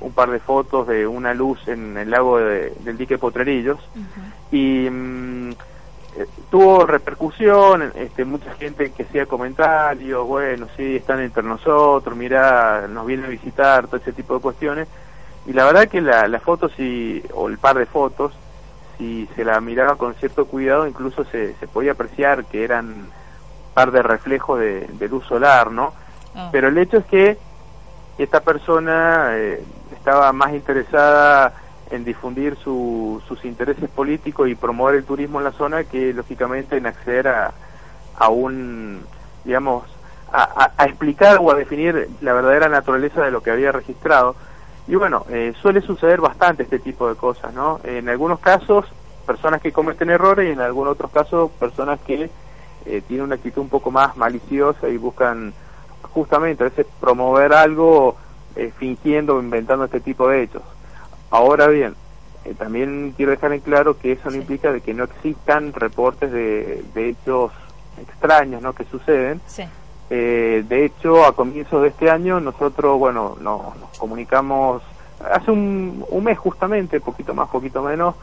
un, 0.00 0.12
par 0.12 0.30
de 0.30 0.40
fotos 0.40 0.88
de 0.88 1.06
una 1.06 1.34
luz 1.34 1.68
en 1.68 1.96
el 1.96 2.10
lago 2.10 2.38
del 2.38 2.98
dique 2.98 3.16
Potrerillos 3.16 3.78
y 4.50 4.88
mm, 4.90 5.50
eh, 5.50 6.26
tuvo 6.50 6.84
repercusión, 6.84 7.90
este, 7.94 8.24
mucha 8.24 8.52
gente 8.54 8.92
que 8.92 9.04
hacía 9.04 9.24
comentarios, 9.24 10.26
bueno, 10.26 10.66
sí, 10.76 10.96
están 10.96 11.20
entre 11.20 11.42
nosotros, 11.42 12.14
mira, 12.16 12.86
nos 12.88 13.06
viene 13.06 13.24
a 13.24 13.30
visitar, 13.30 13.86
todo 13.86 13.96
ese 13.96 14.12
tipo 14.12 14.34
de 14.34 14.40
cuestiones. 14.40 14.88
Y 15.46 15.52
la 15.52 15.64
verdad 15.64 15.88
que 15.88 16.00
la, 16.00 16.28
la 16.28 16.40
foto, 16.40 16.68
si, 16.68 17.22
o 17.34 17.48
el 17.48 17.58
par 17.58 17.78
de 17.78 17.86
fotos, 17.86 18.32
si 18.98 19.28
se 19.34 19.44
la 19.44 19.60
miraba 19.60 19.96
con 19.96 20.14
cierto 20.14 20.46
cuidado, 20.46 20.86
incluso 20.86 21.24
se, 21.24 21.54
se 21.54 21.66
podía 21.66 21.92
apreciar 21.92 22.44
que 22.44 22.64
eran 22.64 23.08
par 23.74 23.90
de 23.90 24.02
reflejos 24.02 24.60
de, 24.60 25.08
luz 25.08 25.24
solar, 25.26 25.70
¿no? 25.70 25.92
Ah. 26.34 26.48
Pero 26.52 26.68
el 26.68 26.78
hecho 26.78 26.98
es 26.98 27.04
que 27.06 27.38
esta 28.18 28.40
persona 28.40 29.30
eh, 29.32 29.64
estaba 29.92 30.32
más 30.32 30.52
interesada 30.52 31.54
en 31.90 32.04
difundir 32.04 32.56
sus 32.56 33.44
intereses 33.44 33.88
políticos 33.90 34.48
y 34.48 34.54
promover 34.54 34.94
el 34.94 35.04
turismo 35.04 35.38
en 35.38 35.44
la 35.44 35.52
zona 35.52 35.84
que 35.84 36.12
lógicamente 36.14 36.76
en 36.76 36.86
acceder 36.86 37.28
a, 37.28 37.52
a 38.16 38.28
un, 38.30 39.02
digamos, 39.44 39.84
a, 40.32 40.86
explicar 40.86 41.38
o 41.40 41.50
a 41.50 41.54
definir 41.54 42.08
la 42.22 42.32
verdadera 42.32 42.68
naturaleza 42.70 43.22
de 43.22 43.30
lo 43.30 43.42
que 43.42 43.50
había 43.50 43.72
registrado. 43.72 44.34
Y 44.88 44.96
bueno, 44.96 45.24
eh, 45.30 45.52
suele 45.60 45.80
suceder 45.80 46.20
bastante 46.20 46.64
este 46.64 46.78
tipo 46.78 47.08
de 47.08 47.14
cosas, 47.14 47.54
¿no? 47.54 47.80
En 47.84 48.08
algunos 48.08 48.40
casos, 48.40 48.86
personas 49.26 49.60
que 49.60 49.72
cometen 49.72 50.10
errores 50.10 50.48
y 50.48 50.52
en 50.52 50.60
algunos 50.60 50.94
otros 50.94 51.10
casos, 51.10 51.50
personas 51.52 52.00
que 52.00 52.30
eh, 52.84 53.02
tienen 53.06 53.26
una 53.26 53.36
actitud 53.36 53.62
un 53.62 53.68
poco 53.68 53.90
más 53.90 54.16
maliciosa 54.16 54.88
y 54.88 54.96
buscan 54.96 55.52
justamente 56.12 56.64
a 56.64 56.68
veces 56.68 56.86
promover 57.00 57.52
algo 57.52 58.16
eh, 58.56 58.72
fingiendo 58.76 59.36
o 59.36 59.40
inventando 59.40 59.84
este 59.84 60.00
tipo 60.00 60.28
de 60.28 60.42
hechos. 60.42 60.62
Ahora 61.30 61.68
bien, 61.68 61.94
eh, 62.44 62.54
también 62.54 63.14
quiero 63.16 63.30
dejar 63.30 63.52
en 63.52 63.60
claro 63.60 63.98
que 63.98 64.12
eso 64.12 64.30
no 64.30 64.36
implica 64.36 64.72
de 64.72 64.80
que 64.80 64.94
no 64.94 65.04
existan 65.04 65.72
reportes 65.72 66.32
de, 66.32 66.84
hechos 66.94 67.52
extraños 68.00 68.60
¿no? 68.62 68.74
que 68.74 68.84
suceden. 68.84 69.40
Eh, 70.14 70.62
de 70.68 70.84
hecho, 70.84 71.24
a 71.24 71.34
comienzos 71.34 71.80
de 71.80 71.88
este 71.88 72.10
año 72.10 72.38
nosotros, 72.38 72.98
bueno, 72.98 73.34
nos, 73.40 73.62
comunicamos 73.96 74.82
hace 75.32 75.50
un, 75.50 76.04
mes 76.22 76.36
justamente, 76.36 77.00
poquito 77.00 77.32
más, 77.32 77.48
poquito 77.48 77.82
menos, 77.82 78.14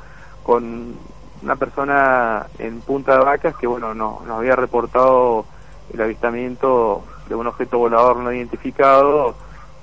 con 0.44 0.94
una 1.42 1.56
persona 1.56 2.46
en 2.60 2.82
Punta 2.82 3.18
de 3.18 3.26
Vacas 3.26 3.56
que, 3.56 3.66
bueno, 3.66 3.96
no, 3.96 4.22
nos 4.28 4.38
había 4.38 4.56
reportado 4.56 5.46
el 5.92 6.00
avistamiento 6.00 7.02
de 7.28 7.34
un 7.34 7.48
objeto 7.48 7.80
volador 7.80 8.18
no 8.18 8.32
identificado, 8.32 9.34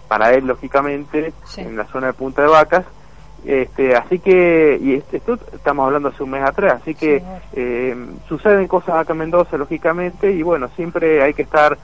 para 0.07 0.33
él, 0.33 0.47
lógicamente, 0.47 1.33
en 1.57 1.77
la 1.77 1.87
zona 1.87 2.07
de 2.07 2.13
Punta 2.13 2.43
de 2.43 2.49
Vacas, 2.49 2.85
este, 3.45 3.97
así 3.97 4.21
que, 4.21 4.79
y 4.81 4.95
esto 4.95 5.41
estamos 5.53 5.87
hablando 5.87 6.11
hace 6.11 6.23
un 6.23 6.31
mes 6.31 6.45
atrás, 6.45 6.83
así 6.83 6.95
que 6.95 7.21
eh, 7.53 7.97
suceden 8.29 8.69
cosas 8.69 8.95
acá 8.95 9.13
en 9.13 9.19
Mendoza, 9.19 9.57
lógicamente, 9.57 10.31
y 10.31 10.43
bueno, 10.43 10.69
siempre 10.77 11.21
hay 11.21 11.35
que 11.35 11.43
estar 11.43 11.77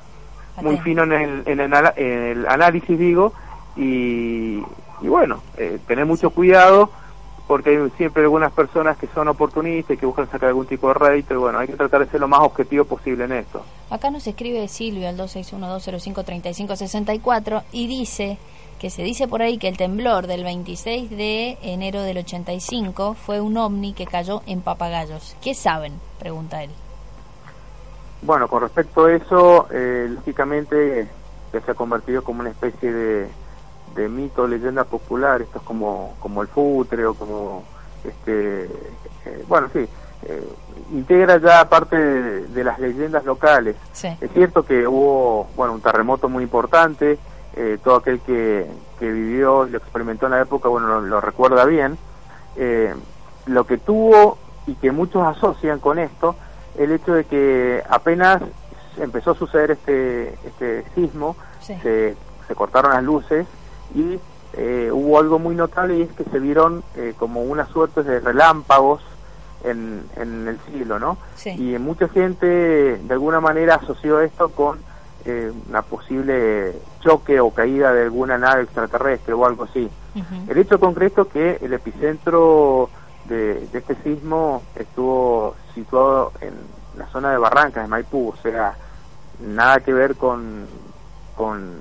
muy 0.61 0.77
fino 0.79 1.05
en 1.05 1.13
el, 1.13 1.43
en 1.47 1.61
el, 1.61 2.47
análisis, 2.47 2.99
digo, 2.99 3.33
y, 3.77 4.59
y 5.01 5.09
bueno, 5.09 5.41
eh, 5.57 5.79
tener 5.87 6.05
mucho 6.05 6.31
cuidado, 6.31 6.91
porque 7.47 7.71
hay 7.71 7.79
siempre 7.97 8.23
algunas 8.23 8.53
personas 8.53 8.97
que 8.97 9.07
son 9.09 9.27
oportunistas 9.29 9.97
y 9.97 9.99
que 9.99 10.07
buscan 10.07 10.31
sacar 10.31 10.49
algún 10.51 10.67
tipo 10.67 10.89
de 10.89 10.95
rédito, 10.95 11.35
y 11.35 11.39
bueno, 11.39 11.59
hay 11.59 11.67
que 11.67 11.77
tratar 11.77 12.05
de 12.05 12.11
ser 12.11 12.21
lo 12.21 12.29
más 12.29 12.41
objetivo 12.41 12.85
posible 12.85 13.25
en 13.25 13.33
esto. 13.33 13.65
Acá 13.91 14.11
nos 14.11 14.27
escribe 14.27 14.69
Silvio 14.69 15.09
al 15.09 15.19
261-205-3564 15.19 17.63
y 17.73 17.87
dice 17.87 18.39
que 18.79 18.91
se 18.91 19.03
dice 19.03 19.29
por 19.29 19.43
ahí 19.43 19.59
que 19.59 19.69
el 19.69 19.77
temblor 19.77 20.27
del 20.27 20.45
26 20.45 21.11
de 21.11 21.59
enero 21.63 22.03
del 22.03 22.17
85 22.19 23.15
fue 23.15 23.41
un 23.41 23.57
ovni 23.57 23.93
que 23.93 24.07
cayó 24.07 24.43
en 24.47 24.61
Papagayos. 24.61 25.37
¿Qué 25.41 25.55
saben? 25.55 25.93
Pregunta 26.19 26.65
él. 26.65 26.71
Bueno, 28.23 28.49
con 28.49 28.63
respecto 28.63 29.07
a 29.07 29.13
eso, 29.13 29.69
eh, 29.71 30.09
lógicamente 30.11 31.09
que 31.51 31.61
se 31.61 31.71
ha 31.71 31.75
convertido 31.75 32.23
como 32.23 32.41
una 32.41 32.51
especie 32.51 32.93
de, 32.93 33.29
de 33.95 34.09
mito, 34.09 34.47
leyenda 34.47 34.85
popular, 34.85 35.43
esto 35.43 35.59
es 35.59 35.65
como, 35.65 36.15
como 36.21 36.43
el 36.43 36.49
futre 36.49 37.05
o 37.05 37.15
como, 37.15 37.65
este, 38.05 38.65
eh, 38.65 39.45
bueno, 39.49 39.69
sí, 39.73 39.87
eh, 40.25 40.49
integra 40.93 41.39
ya 41.39 41.69
parte 41.69 41.97
de, 41.97 42.65
las 42.65 42.79
leyendas 42.79 43.25
locales. 43.25 43.77
Es 44.21 44.31
cierto 44.33 44.65
que 44.65 44.87
hubo, 44.87 45.49
bueno, 45.57 45.75
un 45.75 45.81
terremoto 45.81 46.29
muy 46.29 46.45
importante, 46.45 47.19
eh, 47.55 47.79
todo 47.83 47.97
aquel 47.97 48.21
que, 48.21 48.71
que 48.99 49.11
vivió 49.11 49.65
lo 49.65 49.79
experimentó 49.79 50.27
en 50.27 50.33
la 50.33 50.43
época, 50.43 50.69
bueno, 50.69 51.01
lo, 51.01 51.21
recuerda 51.21 51.65
bien. 51.65 51.99
Eh, 52.57 52.95
lo 53.47 53.67
que 53.67 53.79
tuvo 53.79 54.39
y 54.67 54.75
que 54.75 54.93
muchos 54.93 55.27
asocian 55.27 55.81
con 55.81 55.99
esto, 55.99 56.37
el 56.79 56.93
hecho 56.93 57.15
de 57.15 57.25
que 57.25 57.83
apenas 57.89 58.43
empezó 58.99 59.33
a 59.33 59.35
suceder 59.35 59.73
este, 59.73 60.35
este 60.47 60.85
sismo, 60.95 61.37
se, 61.61 62.17
se, 62.49 62.55
cortaron 62.55 62.93
las 62.93 63.03
luces 63.03 63.47
y 63.95 64.19
eh, 64.55 64.91
hubo 64.93 65.19
algo 65.19 65.39
muy 65.39 65.55
notable 65.55 65.99
y 65.99 66.03
es 66.03 66.13
que 66.13 66.25
se 66.25 66.39
vieron 66.39 66.83
como 67.19 67.43
una 67.43 67.67
suerte 67.67 68.03
de 68.03 68.21
relámpagos 68.21 69.01
en, 69.65 70.03
en 70.17 70.49
el 70.49 70.59
cielo, 70.71 70.99
¿no? 70.99 71.19
Y 71.45 71.79
mucha 71.79 72.09
gente 72.09 72.47
de 72.47 73.13
alguna 73.13 73.41
manera 73.41 73.77
asoció 73.77 74.21
esto 74.21 74.51
con 74.51 74.79
eh, 75.25 75.53
una 75.69 75.83
posible 75.83 76.75
choque 77.01 77.39
o 77.39 77.51
caída 77.51 77.93
de 77.93 78.03
alguna 78.03 78.39
nave 78.39 78.65
extraterrestre 78.65 79.33
o 79.33 79.47
algo 79.47 79.65
así. 79.65 79.89
El 80.49 80.59
hecho 80.59 80.79
concreto 80.79 81.29
que 81.29 81.59
el 81.63 81.73
epicentro 81.73 82.91
de, 83.27 83.69
este 83.73 83.95
sismo 84.03 84.63
estuvo 84.75 85.55
situado 85.75 86.33
en 86.41 86.53
la 86.97 87.07
zona 87.09 87.31
de 87.31 87.39
Barrancas, 87.39 87.85
de 87.85 87.89
Maipú, 87.89 88.35
o 88.37 88.43
sea, 88.43 88.75
nada 89.41 89.81
que 89.81 89.93
ver 89.93 90.17
con, 90.17 90.67
con 91.37 91.81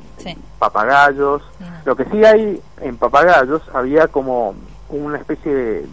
papagayos. 0.60 1.42
Lo 1.86 1.96
que 1.96 2.06
sí 2.06 2.24
hay 2.24 2.62
en 2.82 2.98
papagayos, 2.98 3.62
había 3.74 4.08
como 4.08 4.56
una 4.90 5.18
especie 5.18 5.54
de, 5.54 5.88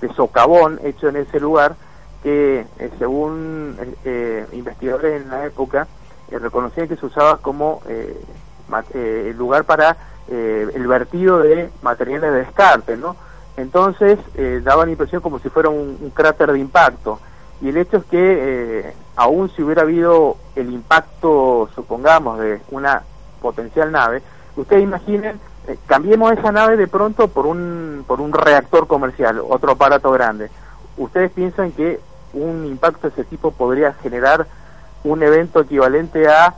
de, 0.00 0.14
socavón 0.14 0.80
hecho 0.82 1.08
en 1.08 1.16
ese 1.16 1.38
lugar 1.38 1.76
que, 2.22 2.66
eh, 2.78 2.90
según 2.98 3.76
eh, 4.04 4.46
investigadores 4.52 5.22
en 5.22 5.30
la 5.30 5.44
época, 5.44 5.86
eh, 6.30 6.38
reconocían 6.38 6.88
que 6.88 6.96
se 6.96 7.06
usaba 7.06 7.38
como 7.38 7.82
eh, 7.88 8.16
eh 8.94 9.34
lugar 9.36 9.64
para 9.64 9.96
eh, 10.28 10.68
el 10.74 10.86
vertido 10.86 11.40
de 11.40 11.70
materiales 11.82 12.32
de 12.32 12.38
descarte, 12.38 12.96
¿no? 12.96 13.16
Entonces 13.56 14.18
daba 14.62 14.84
la 14.84 14.92
impresión 14.92 15.20
como 15.20 15.38
si 15.38 15.48
fuera 15.48 15.68
un, 15.68 16.10
cráter 16.14 16.52
de 16.52 16.58
impacto. 16.58 17.20
Y 17.60 17.68
el 17.68 17.76
hecho 17.76 17.98
es 17.98 18.04
que 18.06 18.94
aún 19.16 19.50
si 19.50 19.62
hubiera 19.62 19.82
habido 19.82 20.36
el 20.56 20.72
impacto, 20.72 21.68
supongamos, 21.74 22.38
de 22.40 22.60
una 22.70 23.02
potencial 23.42 23.92
nave, 23.92 24.22
ustedes 24.56 24.82
imaginen, 24.82 25.38
cambiemos 25.86 26.32
esa 26.32 26.52
nave 26.52 26.76
de 26.76 26.88
pronto 26.88 27.28
por 27.28 27.46
un, 27.46 28.04
por 28.06 28.20
un 28.20 28.32
reactor 28.32 28.86
comercial, 28.86 29.40
otro 29.46 29.72
aparato 29.72 30.10
grande. 30.10 30.50
¿Ustedes 30.96 31.30
piensan 31.32 31.72
que 31.72 32.00
un 32.32 32.66
impacto 32.66 33.08
de 33.08 33.14
ese 33.14 33.24
tipo 33.24 33.50
podría 33.50 33.92
generar 33.94 34.46
un 35.04 35.22
evento 35.22 35.60
equivalente 35.60 36.28
a 36.28 36.54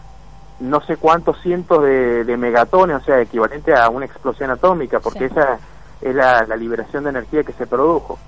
no 0.60 0.80
sé 0.82 0.96
cuántos 0.96 1.40
cientos 1.42 1.82
de, 1.82 2.36
megatones, 2.38 2.96
o 2.96 3.04
sea, 3.04 3.20
equivalente 3.20 3.74
a 3.74 3.88
una 3.88 4.06
explosión 4.06 4.50
atómica, 4.50 5.00
porque 5.00 5.24
esa 5.26 5.58
es 6.02 6.14
la, 6.14 6.44
liberación 6.56 7.04
de 7.04 7.10
energía 7.10 7.44
que 7.44 7.52
se 7.52 7.66
produjo. 7.66 8.18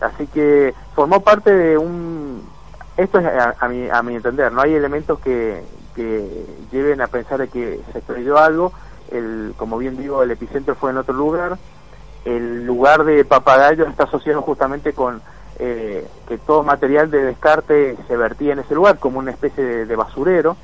Así 0.00 0.26
que 0.26 0.74
formó 0.94 1.20
parte 1.20 1.52
de 1.52 1.78
un... 1.78 2.42
Esto 2.96 3.20
es 3.20 3.26
a, 3.26 3.68
mi, 3.68 3.88
a 3.88 4.02
mi 4.02 4.16
entender, 4.16 4.50
no 4.50 4.60
hay 4.60 4.74
elementos 4.74 5.20
que, 5.20 5.62
que 5.94 6.46
lleven 6.72 7.00
a 7.00 7.06
pensar 7.06 7.38
de 7.38 7.48
que 7.48 7.80
se 7.92 7.98
estrelló 7.98 8.38
algo, 8.38 8.72
el, 9.12 9.54
como 9.56 9.78
bien 9.78 9.96
digo, 9.96 10.22
el 10.22 10.32
epicentro 10.32 10.74
fue 10.74 10.90
en 10.90 10.96
otro 10.96 11.14
lugar, 11.14 11.58
el 12.24 12.66
lugar 12.66 13.04
de 13.04 13.24
Papagayo 13.24 13.86
está 13.86 14.04
asociado 14.04 14.42
justamente 14.42 14.92
con 14.92 15.22
eh, 15.58 16.06
que 16.28 16.38
todo 16.38 16.62
material 16.62 17.10
de 17.10 17.22
descarte 17.22 17.96
se 18.06 18.16
vertía 18.16 18.52
en 18.52 18.60
ese 18.60 18.74
lugar 18.74 18.98
como 18.98 19.18
una 19.18 19.32
especie 19.32 19.86
de, 19.86 19.96
basurero. 19.96 20.56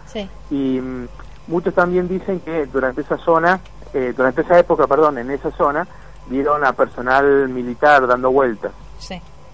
Y 0.51 0.81
mm, 0.81 1.09
muchos 1.49 1.75
también 1.75 2.07
dicen 2.07 2.41
que 2.41 2.67
durante 2.67 3.01
esa 3.01 3.19
zona 3.19 3.61
eh, 3.93 4.13
durante 4.17 4.43
esa 4.43 4.59
época 4.59 4.87
perdón 4.87 5.19
en 5.19 5.31
esa 5.31 5.51
zona 5.53 5.87
vieron 6.29 6.65
a 6.65 6.73
personal 6.73 7.49
militar 7.49 8.07
dando 8.07 8.31
vueltas 8.31 8.73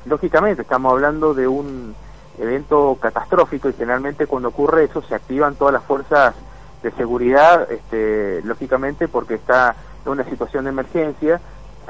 lógicamente 0.07 0.63
estamos 0.63 0.93
hablando 0.93 1.35
de 1.35 1.47
un 1.47 1.95
evento 2.39 2.97
catastrófico 3.01 3.69
y 3.69 3.75
generalmente 3.75 4.27
cuando 4.27 4.49
ocurre 4.49 4.85
eso 4.85 5.03
se 5.03 5.15
activan 5.15 5.57
todas 5.57 5.75
las 5.75 5.85
fuerzas 5.85 6.35
de 6.83 6.91
seguridad 6.93 7.71
este, 7.71 8.41
lógicamente 8.45 9.09
porque 9.09 9.35
está 9.35 9.75
en 10.05 10.13
una 10.13 10.25
situación 10.25 10.65
de 10.65 10.71
emergencia 10.71 11.41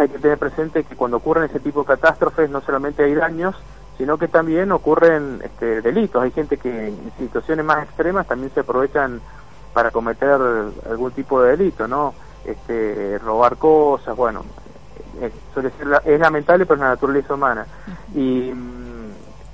hay 0.01 0.09
que 0.09 0.19
tener 0.19 0.39
presente 0.39 0.85
que 0.85 0.97
cuando 0.97 1.19
ocurren 1.19 1.45
ese 1.45 1.61
tipo 1.61 1.81
de 1.81 1.87
catástrofes 1.89 2.49
no 2.51 2.61
solamente 2.63 3.05
hay 3.05 3.15
daños, 3.15 3.55
sino 3.99 4.17
que 4.17 4.29
también 4.29 4.73
ocurren 4.73 5.41
este, 5.45 5.83
delitos. 5.83 6.23
Hay 6.23 6.31
gente 6.31 6.57
que 6.57 6.89
en 6.89 7.13
situaciones 7.19 7.65
más 7.65 7.85
extremas 7.85 8.27
también 8.27 8.53
se 8.55 8.61
aprovechan 8.61 9.21
para 9.75 9.91
cometer 9.91 10.41
algún 10.89 11.13
tipo 11.13 11.43
de 11.43 11.57
delito, 11.57 11.87
¿no? 11.87 12.15
Este, 12.45 13.19
robar 13.19 13.57
cosas, 13.57 14.17
bueno, 14.17 14.43
suele 15.53 15.71
ser 15.71 16.03
es 16.05 16.21
lamentable, 16.21 16.65
pero 16.67 16.77
es 16.77 16.81
la 16.81 16.89
naturaleza 16.91 17.35
humana. 17.35 17.67
Y, 18.15 18.53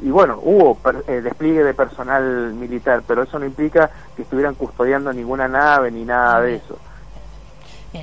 y 0.00 0.10
bueno, 0.10 0.38
hubo 0.42 0.78
eh, 1.06 1.20
despliegue 1.20 1.64
de 1.64 1.74
personal 1.74 2.52
militar, 2.54 3.02
pero 3.06 3.22
eso 3.22 3.38
no 3.38 3.46
implica 3.46 3.90
que 4.14 4.22
estuvieran 4.22 4.54
custodiando 4.54 5.12
ninguna 5.12 5.48
nave 5.48 5.90
ni 5.90 6.04
nada 6.04 6.40
de 6.42 6.56
eso 6.56 6.78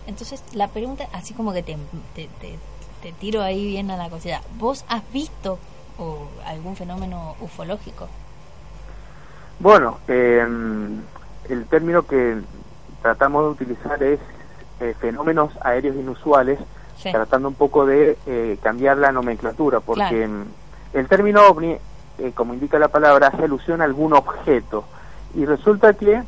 entonces 0.08 0.44
la 0.54 0.68
pregunta, 0.68 1.08
así 1.14 1.34
como 1.34 1.54
que 1.54 1.64
te, 1.64 1.78
te, 2.16 3.12
tiro 3.20 3.42
ahí 3.42 3.68
bien 3.68 3.92
a 3.92 3.98
la 3.98 4.10
cosilla, 4.10 4.42
¿vos 4.58 4.86
has 4.88 5.04
visto 5.12 5.60
algún 6.46 6.76
fenómeno 6.76 7.36
ufológico? 7.42 8.08
Bueno, 9.60 10.00
eh, 10.08 10.46
el 11.50 11.66
término 11.68 12.04
que 12.04 12.42
tratamos 13.02 13.44
de 13.44 13.50
utilizar 13.64 14.02
es 14.02 14.20
eh, 14.80 14.96
fenómenos 15.00 15.52
aéreos 15.62 15.96
inusuales, 15.96 16.60
tratando 17.02 17.48
un 17.48 17.56
poco 17.56 17.86
de 17.86 18.18
eh, 18.26 18.58
cambiar 18.62 18.98
la 18.98 19.12
nomenclatura, 19.12 19.80
porque 19.80 20.28
el 20.94 21.08
término 21.08 21.48
ovni, 21.48 21.76
como 22.36 22.54
indica 22.54 22.80
la 22.80 22.88
palabra, 22.88 23.28
hace 23.28 23.44
alusión 23.44 23.82
a 23.82 23.86
algún 23.86 24.14
objeto. 24.14 24.86
Y 25.36 25.46
resulta 25.46 25.94
que 25.94 26.22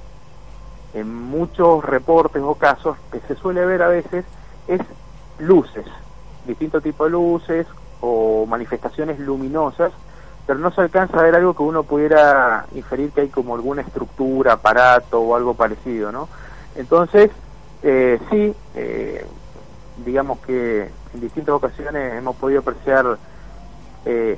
en 0.95 1.13
muchos 1.13 1.84
reportes 1.84 2.41
o 2.43 2.55
casos 2.55 2.98
que 3.12 3.19
se 3.22 3.36
suele 3.36 3.65
ver 3.65 3.84
a 3.84 3.89
veces 3.89 4.25
es 4.67 4.81
luces, 5.38 5.86
distintos 6.48 6.81
tipos 6.81 7.07
de 7.07 7.12
luces 7.12 7.67
o 8.01 8.45
manifestaciones 8.48 9.19
luminosas, 9.19 9.91
pero 10.48 10.60
no 10.60 10.72
se 10.72 10.81
alcanza 10.81 11.19
a 11.19 11.24
ver 11.24 11.36
algo 11.36 11.53
que 11.55 11.63
uno 11.63 11.84
pudiera 11.84 12.65
inferir 12.75 13.12
que 13.12 13.22
hay 13.22 13.29
como 13.29 13.55
alguna 13.55 13.81
estructura, 13.81 14.53
aparato 14.53 15.19
o 15.19 15.36
algo 15.36 15.53
parecido, 15.53 16.12
¿no? 16.12 16.29
Entonces, 16.75 17.31
eh, 17.84 18.19
sí, 18.29 18.55
eh, 18.75 19.25
digamos 20.04 20.40
que 20.40 20.90
en 21.14 21.22
distintas 21.22 21.56
ocasiones 21.56 22.14
hemos 22.16 22.36
podido 22.36 22.62
apreciar 22.62 23.18
eh, 24.06 24.38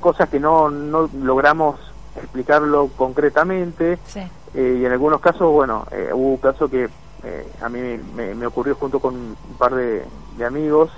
cosas 0.00 0.28
que 0.28 0.40
no, 0.40 0.70
no 0.70 1.08
logramos 1.20 1.78
explicarlo 2.16 2.88
concretamente, 2.96 3.98
sí. 4.06 4.22
Eh, 4.54 4.78
y 4.80 4.84
en 4.84 4.92
algunos 4.92 5.20
casos, 5.20 5.50
bueno, 5.52 5.86
eh, 5.90 6.10
hubo 6.12 6.30
un 6.30 6.36
caso 6.38 6.68
que 6.68 6.88
eh, 7.24 7.52
a 7.60 7.68
mí 7.68 7.80
me, 8.14 8.46
ocurrió 8.46 8.74
junto 8.76 9.00
con 9.00 9.14
un 9.14 9.36
par 9.58 9.74
de, 9.74 10.04
amigos, 10.44 10.90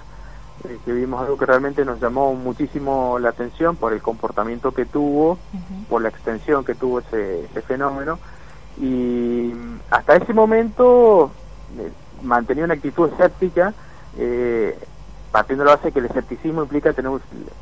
que 0.85 0.92
vimos 0.92 1.22
algo 1.22 1.38
que 1.38 1.46
realmente 1.46 1.87
nos 1.87 2.00
llamó 2.00 2.35
muchísimo 2.35 3.18
la 3.18 3.31
atención 3.31 3.76
por 3.76 3.94
el 3.94 4.03
comportamiento 4.03 4.72
que 4.72 4.85
tuvo, 4.85 5.38
por 5.88 6.03
la 6.03 6.11
extensión 6.11 6.64
que 6.64 6.74
tuvo 6.74 6.98
ese, 6.98 7.48
fenómeno. 7.66 8.18
Y 8.79 9.53
hasta 9.90 10.16
ese 10.16 10.35
momento 10.35 11.31
mantenía 12.22 12.64
una 12.64 12.74
actitud 12.74 13.11
escéptica, 13.12 13.72
partiendo 15.33 15.64
de 15.64 15.70
la 15.70 15.76
base 15.76 15.88
de 15.88 15.92
que 15.92 15.98
el 16.00 16.06
escepticismo 16.06 16.62
implica 16.62 16.92
tener 16.92 17.12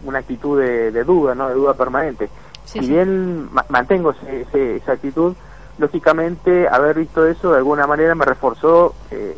una 0.05 0.18
actitud 0.18 0.59
de, 0.61 1.05
duda, 1.05 1.35
¿no? 1.35 1.49
de 1.49 1.55
duda 1.55 1.75
permanente. 1.75 2.29
si 2.64 2.81
bien 2.81 3.51
mantengo 3.68 4.12
esa 4.12 4.92
actitud, 4.92 5.35
lógicamente 5.79 6.68
haber 6.68 6.97
visto 6.97 7.27
eso 7.27 7.53
de 7.53 7.59
alguna 7.59 7.87
manera 7.87 8.14
me 8.14 8.25
reforzó 8.25 8.94
que 9.11 9.37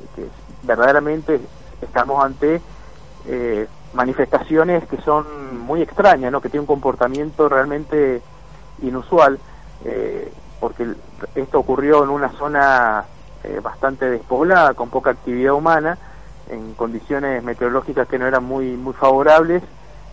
verdaderamente 0.62 1.40
estamos 1.82 2.24
ante 2.24 2.60
eh, 3.26 3.66
manifestaciones 3.92 4.86
que 4.86 4.98
son 4.98 5.58
muy 5.58 5.82
extrañas, 5.82 6.30
¿no? 6.30 6.40
que 6.40 6.48
tienen 6.48 6.62
un 6.62 6.66
comportamiento 6.66 7.48
realmente 7.48 8.22
inusual, 8.82 9.38
eh, 9.84 10.32
porque 10.60 10.86
esto 11.34 11.58
ocurrió 11.58 12.04
en 12.04 12.10
una 12.10 12.30
zona 12.30 13.04
eh, 13.44 13.60
bastante 13.62 14.10
despoblada, 14.10 14.74
con 14.74 14.90
poca 14.90 15.10
actividad 15.10 15.54
humana, 15.54 15.98
en 16.48 16.74
condiciones 16.74 17.42
meteorológicas 17.42 18.08
que 18.08 18.18
no 18.18 18.26
eran 18.26 18.44
muy, 18.44 18.76
muy 18.76 18.94
favorables, 18.94 19.62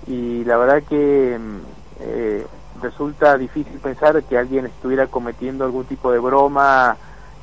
y 0.06 0.44
la 0.46 0.58
verdad 0.58 0.84
que 0.88 1.38
mm, 1.40 2.82
resulta 2.82 3.38
difícil 3.38 3.80
pensar 3.80 4.24
que 4.24 4.38
alguien 4.38 4.66
estuviera 4.66 5.08
cometiendo 5.08 5.66
algún 5.66 5.86
tipo 5.86 6.12
de 6.12 6.20
broma 6.20 6.96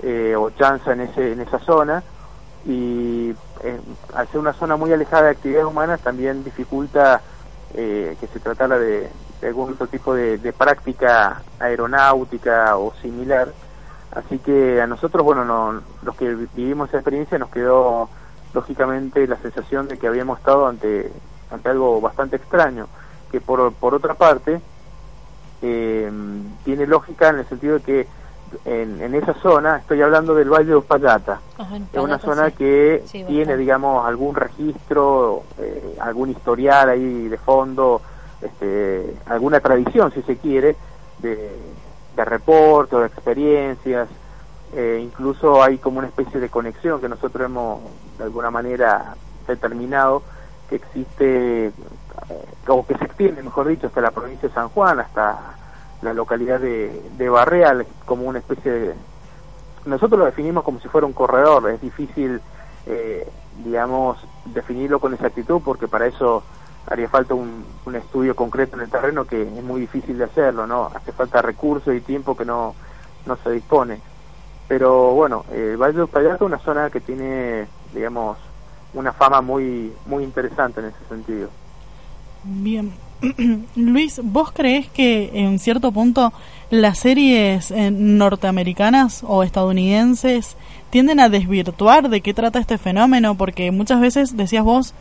eh, 0.03 0.35
o 0.37 0.51
chanza 0.51 0.92
en, 0.92 1.03
ese, 1.03 1.33
en 1.33 1.40
esa 1.40 1.59
zona 1.61 2.03
y 2.66 3.35
eh, 3.62 3.81
al 4.14 4.29
ser 4.29 4.40
una 4.40 4.53
zona 4.53 4.77
muy 4.77 4.92
alejada 4.92 5.25
de 5.25 5.31
actividades 5.31 5.66
humanas 5.66 6.01
también 6.01 6.44
dificulta 6.44 7.20
eh, 7.75 8.16
que 8.20 8.27
se 8.29 8.40
tratara 8.40 8.79
de, 8.79 9.09
algún 9.42 9.73
otro 9.73 9.87
tipo 9.87 10.14
de, 10.14 10.38
práctica 10.53 11.42
aeronáutica 11.59 12.77
o 12.77 12.94
similar 13.03 13.49
así 14.14 14.38
que 14.38 14.81
a 14.81 14.87
nosotros 14.87 15.24
bueno 15.24 15.44
no, 15.44 15.81
los 16.03 16.16
que 16.16 16.35
vivimos 16.35 16.88
esa 16.88 16.98
experiencia 16.98 17.38
nos 17.38 17.50
quedó 17.50 18.09
lógicamente 18.53 19.27
la 19.27 19.37
sensación 19.37 19.88
de 19.88 19.98
que 19.98 20.07
habíamos 20.07 20.38
estado 20.38 20.66
ante 20.66 21.12
ante 21.50 21.68
algo 21.68 22.00
bastante 22.00 22.37
extraño 22.37 22.87
que 23.31 23.40
por, 23.40 23.72
por 23.74 23.94
otra 23.94 24.14
parte 24.14 24.61
eh, 25.62 26.11
tiene 26.64 26.87
lógica 26.87 27.31
en 27.31 27.38
el 27.38 27.48
sentido 27.48 27.74
de 27.79 27.83
que 27.83 28.07
en, 28.64 29.14
esa 29.14 29.35
zona, 29.35 29.79
estoy 29.79 30.00
hablando 30.03 30.35
del 30.35 30.48
Valle 30.48 30.70
de 30.70 30.77
Uspallata, 30.77 31.40
es 31.92 32.00
una 32.00 32.18
zona 32.18 32.50
que 32.50 33.03
tiene, 33.11 33.57
digamos, 33.57 34.07
algún 34.07 34.35
registro, 34.35 35.42
eh, 35.59 35.96
algún 36.00 36.31
historial 36.31 36.90
ahí 36.90 37.29
de 37.29 37.38
fondo, 37.38 38.00
este, 38.40 39.16
alguna 39.27 39.61
tradición, 39.61 40.12
si 40.12 40.22
se 40.22 40.37
quiere, 40.37 40.77
de, 41.18 41.50
de 42.14 42.24
reportes, 42.24 42.98
de 42.98 43.07
experiencias, 43.07 44.09
eh, 44.74 45.00
incluso 45.03 45.62
hay 45.62 45.79
como 45.79 45.98
una 45.98 46.09
especie 46.09 46.40
de 46.40 46.48
conexión 46.48 47.00
que 47.00 47.09
nosotros 47.09 47.46
hemos 47.46 47.81
de 48.18 48.24
alguna 48.24 48.50
manera 48.50 49.14
determinado 49.46 50.22
que 50.68 50.77
existe 50.77 51.72
o 52.66 52.87
que 52.87 52.96
se 52.96 53.05
extiende, 53.05 53.42
mejor 53.42 53.68
dicho, 53.68 53.87
hasta 53.87 54.00
la 54.00 54.11
provincia 54.11 54.48
de 54.48 54.55
San 54.55 54.68
Juan, 54.70 54.98
hasta 54.98 55.38
la 56.03 56.12
localidad 56.12 56.61
de, 56.61 57.03
de 57.16 57.29
Barreal, 57.29 57.87
como 58.05 58.24
una 58.24 58.38
especie 58.38 58.70
de... 58.70 58.94
Nosotros 59.85 60.18
lo 60.18 60.24
definimos 60.24 60.64
como 60.64 60.81
si 60.81 60.88
fuera 60.88 61.07
un 61.07 61.12
corredor, 61.12 61.70
es 61.70 61.81
difícil, 61.81 62.40
eh, 62.87 63.29
digamos, 63.64 64.18
definirlo 64.46 64.98
con 64.98 65.12
exactitud 65.12 65.61
porque 65.64 65.88
para 65.88 66.07
eso 66.07 66.42
haría 66.87 67.09
falta 67.09 67.35
un, 67.35 67.64
un, 67.87 67.94
estudio 67.97 68.37
concreto 68.37 68.77
en 68.77 68.83
el 68.83 68.90
terreno 68.90 69.25
que 69.25 69.42
es 69.42 69.64
muy 69.64 69.81
difícil 69.81 70.18
de 70.18 70.25
hacerlo, 70.25 70.66
¿no? 70.66 70.90
Hace 70.94 71.12
falta 71.12 71.42
recursos 71.42 71.94
y 71.94 72.01
tiempo 72.01 72.37
que 72.37 72.44
no, 72.44 72.75
no 73.27 73.37
se 73.37 73.51
dispone. 73.51 74.01
Pero 74.68 75.12
bueno, 75.12 75.44
el 75.53 75.77
Valle 75.77 75.99
de 75.99 76.03
Uspallata 76.05 76.37
es 76.37 76.40
una 76.40 76.59
zona 76.59 76.90
que 76.90 77.01
tiene, 77.01 77.66
digamos, 77.94 78.38
una 78.94 79.12
fama 79.12 79.40
muy, 79.40 79.92
muy 80.07 80.25
interesante 80.25 80.81
en 80.81 80.87
ese 80.87 81.05
sentido. 81.09 81.49
Bien. 82.44 82.92
Luis, 83.77 84.20
¿vos 84.23 84.53
crees 84.53 84.88
que 84.88 85.31
en 85.35 85.59
cierto 85.59 85.92
punto 85.92 86.33
las 86.70 86.99
series 86.99 87.70
eh, 87.70 87.90
norteamericanas 87.90 89.23
o 89.27 89.42
estadounidenses 89.42 90.57
tienden 90.90 91.20
a 91.20 91.29
desvirtuar 91.29 92.09
de 92.09 92.20
qué 92.20 92.35
trata 92.35 92.59
este 92.59 92.79
fenómeno? 92.79 93.37
Porque 93.37 93.70
muchas 93.70 94.01
veces 94.01 94.37
decías 94.37 94.64
vos 94.64 94.94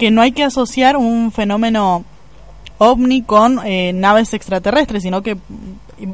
que 0.00 0.10
no 0.10 0.22
hay 0.22 0.32
que 0.32 0.44
asociar 0.44 0.96
un 0.96 1.30
fenómeno 1.30 2.06
ovni 2.78 3.20
con 3.20 3.60
eh, 3.66 3.92
naves 3.92 4.32
extraterrestres, 4.32 5.02
sino 5.02 5.22
que 5.22 5.36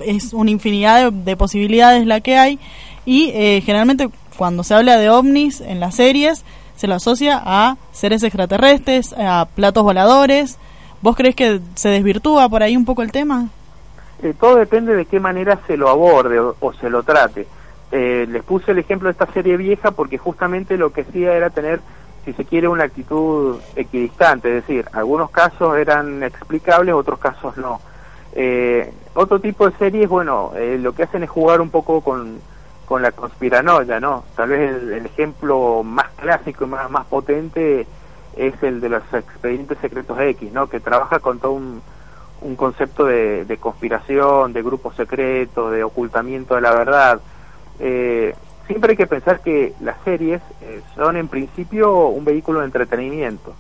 es 0.05 0.33
una 0.33 0.51
infinidad 0.51 1.13
de, 1.13 1.37
posibilidades 1.37 2.05
la 2.05 2.21
que 2.21 2.37
hay 2.37 2.59
y 3.05 3.31
eh, 3.33 3.63
generalmente 3.65 4.11
cuando 4.37 4.65
se 4.65 4.75
habla 4.75 4.99
de 4.99 5.09
ovnis 5.09 5.61
en 5.61 5.79
las 5.79 5.95
series 5.95 6.45
se 6.75 6.89
lo 6.89 6.97
asocia 6.97 7.41
a 7.45 7.77
seres 7.93 8.25
extraterrestres, 8.25 9.15
a 9.17 9.47
platos 9.55 9.85
voladores. 9.85 10.59
¿Vos 11.01 11.15
crees 11.15 11.37
que 11.37 11.61
se 11.77 11.89
desvirtúa 11.89 12.49
por 12.49 12.65
ahí 12.65 12.77
un 12.77 12.85
poco 12.85 13.03
el 13.03 13.13
tema? 13.13 13.51
Eh, 14.21 14.35
todo 14.39 14.57
depende 14.57 14.97
de 14.97 15.07
qué 15.07 15.21
manera 15.21 15.61
se 15.69 15.77
lo 15.77 15.89
aborde 15.89 16.41
o, 16.41 16.73
se 16.81 16.91
lo 16.91 17.05
trate. 17.05 17.47
Eh, 17.93 18.27
les 18.29 18.43
puse 18.43 18.73
el 18.73 18.81
ejemplo 18.81 19.07
de 19.07 19.13
esta 19.13 19.33
serie 19.33 19.57
vieja 19.57 19.93
porque 19.93 20.19
justamente 20.19 20.77
lo 20.77 20.93
que 20.93 21.03
hacía 21.03 21.35
era 21.35 21.51
tener, 21.51 21.81
si 22.27 22.35
se 22.35 22.45
quiere, 22.45 22.69
una 22.69 22.85
actitud 22.85 23.59
equidistante, 23.75 24.49
es 24.49 24.67
decir, 24.67 24.85
algunos 24.93 25.31
casos 25.31 25.79
eran 25.79 26.23
explicables, 26.23 26.95
otros 26.95 27.19
casos 27.19 27.57
no. 27.57 27.81
Eh, 28.35 28.93
otro 29.15 29.41
tipo 29.41 29.71
de 29.71 29.77
series, 29.79 30.07
bueno, 30.07 30.53
lo 30.55 30.93
que 30.93 31.05
hacen 31.05 31.23
es 31.23 31.31
jugar 31.31 31.63
un 31.63 31.71
poco 31.71 32.03
con, 32.03 32.39
con 32.85 33.01
la 33.01 33.13
conspiranoia, 33.13 33.99
¿no? 33.99 34.25
Tal 34.37 34.51
vez 34.51 34.83
el, 34.83 35.07
ejemplo 35.07 35.83
más 35.83 36.11
clásico 36.21 36.65
y 36.65 36.69
más, 36.69 36.91
más 36.91 37.07
potente 37.07 37.87
es 38.37 38.63
el 38.63 38.83
de 38.83 38.91
los 38.91 39.03
expedientes 39.15 39.79
secretos 39.79 40.21
X, 40.21 40.53
¿no? 40.53 40.69
Que 40.69 40.81
trabaja 40.81 41.21
con 41.21 41.39
todo 41.39 41.53
un 41.53 41.81
un 42.41 42.57
concepto 42.57 43.05
de, 43.05 43.59
conspiración, 43.61 44.53
de 44.53 44.63
grupos 44.63 44.95
secretos, 44.97 45.73
de 45.73 45.83
ocultamiento 45.83 46.55
de 46.55 46.61
la 46.61 46.75
verdad. 46.75 47.21
Eh, 47.79 48.35
siempre 48.67 48.93
hay 48.93 48.97
que 48.97 49.07
pensar 49.07 49.41
que 49.41 49.75
las 49.81 49.97
series 50.05 50.43
eh, 50.63 50.83
son 50.95 51.17
en 51.17 51.29
principio 51.29 52.09
un 52.09 52.25
vehículo 52.25 52.61
de 52.61 52.67
entretenimiento, 52.67 53.55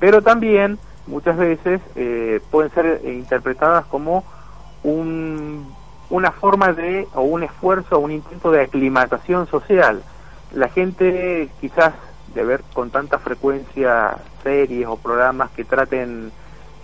pero 0.00 0.22
también 0.22 0.78
muchas 1.06 1.36
veces 1.36 1.80
eh, 1.96 2.40
pueden 2.50 2.70
ser 2.72 3.02
interpretadas 3.04 3.84
como 3.86 4.24
un, 4.82 5.66
una 6.10 6.30
forma 6.30 6.72
de, 6.72 7.08
o 7.14 7.22
un 7.22 7.42
esfuerzo, 7.42 7.98
un 7.98 8.12
intento 8.12 8.50
de 8.50 8.62
aclimatación 8.62 9.46
social. 9.46 10.02
La 10.52 10.68
gente 10.68 11.48
quizás 11.60 11.94
de 12.34 12.44
ver 12.44 12.62
con 12.72 12.90
tanta 12.90 13.18
frecuencia 13.18 14.16
series 14.42 14.86
o 14.86 14.96
programas 14.96 15.50
que 15.50 15.64
traten 15.64 16.30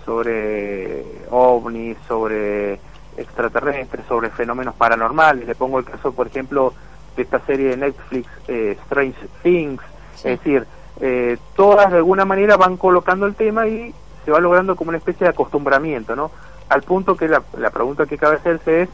sobre 0.05 1.05
ovnis, 1.31 1.97
sobre 2.07 2.81
extraterrestres, 3.17 4.07
sobre 4.07 4.31
fenómenos 4.31 4.75
paranormales. 4.75 5.47
Le 5.47 5.55
pongo 5.55 5.79
el 5.79 5.85
caso, 5.85 6.13
por 6.13 6.29
ejemplo, 6.29 6.73
de 7.19 7.25
esta 7.25 7.41
serie 7.41 7.71
de 7.71 7.77
Netflix, 7.77 8.29
eh, 8.47 8.79
Strange 8.85 9.19
Things. 9.43 9.83
Es 10.19 10.39
decir, 10.39 10.67
eh, 11.01 11.37
todas 11.55 11.91
de 11.91 11.99
alguna 11.99 12.25
manera 12.25 12.57
van 12.57 12.77
colocando 12.77 13.27
el 13.27 13.35
tema 13.35 13.67
y 13.67 13.93
se 14.25 14.31
va 14.31 14.41
logrando 14.41 14.77
como 14.77 14.91
una 14.91 14.99
especie 14.99 15.25
de 15.25 15.31
acostumbramiento, 15.31 16.17
¿no? 16.17 16.31
Al 16.69 16.83
punto 16.83 17.17
que 17.17 17.29
la, 17.29 17.43
la 17.57 17.71
pregunta 17.71 18.07
que 18.07 18.19
cabe 18.19 18.37
hacerse 18.37 18.83
es, 18.83 18.89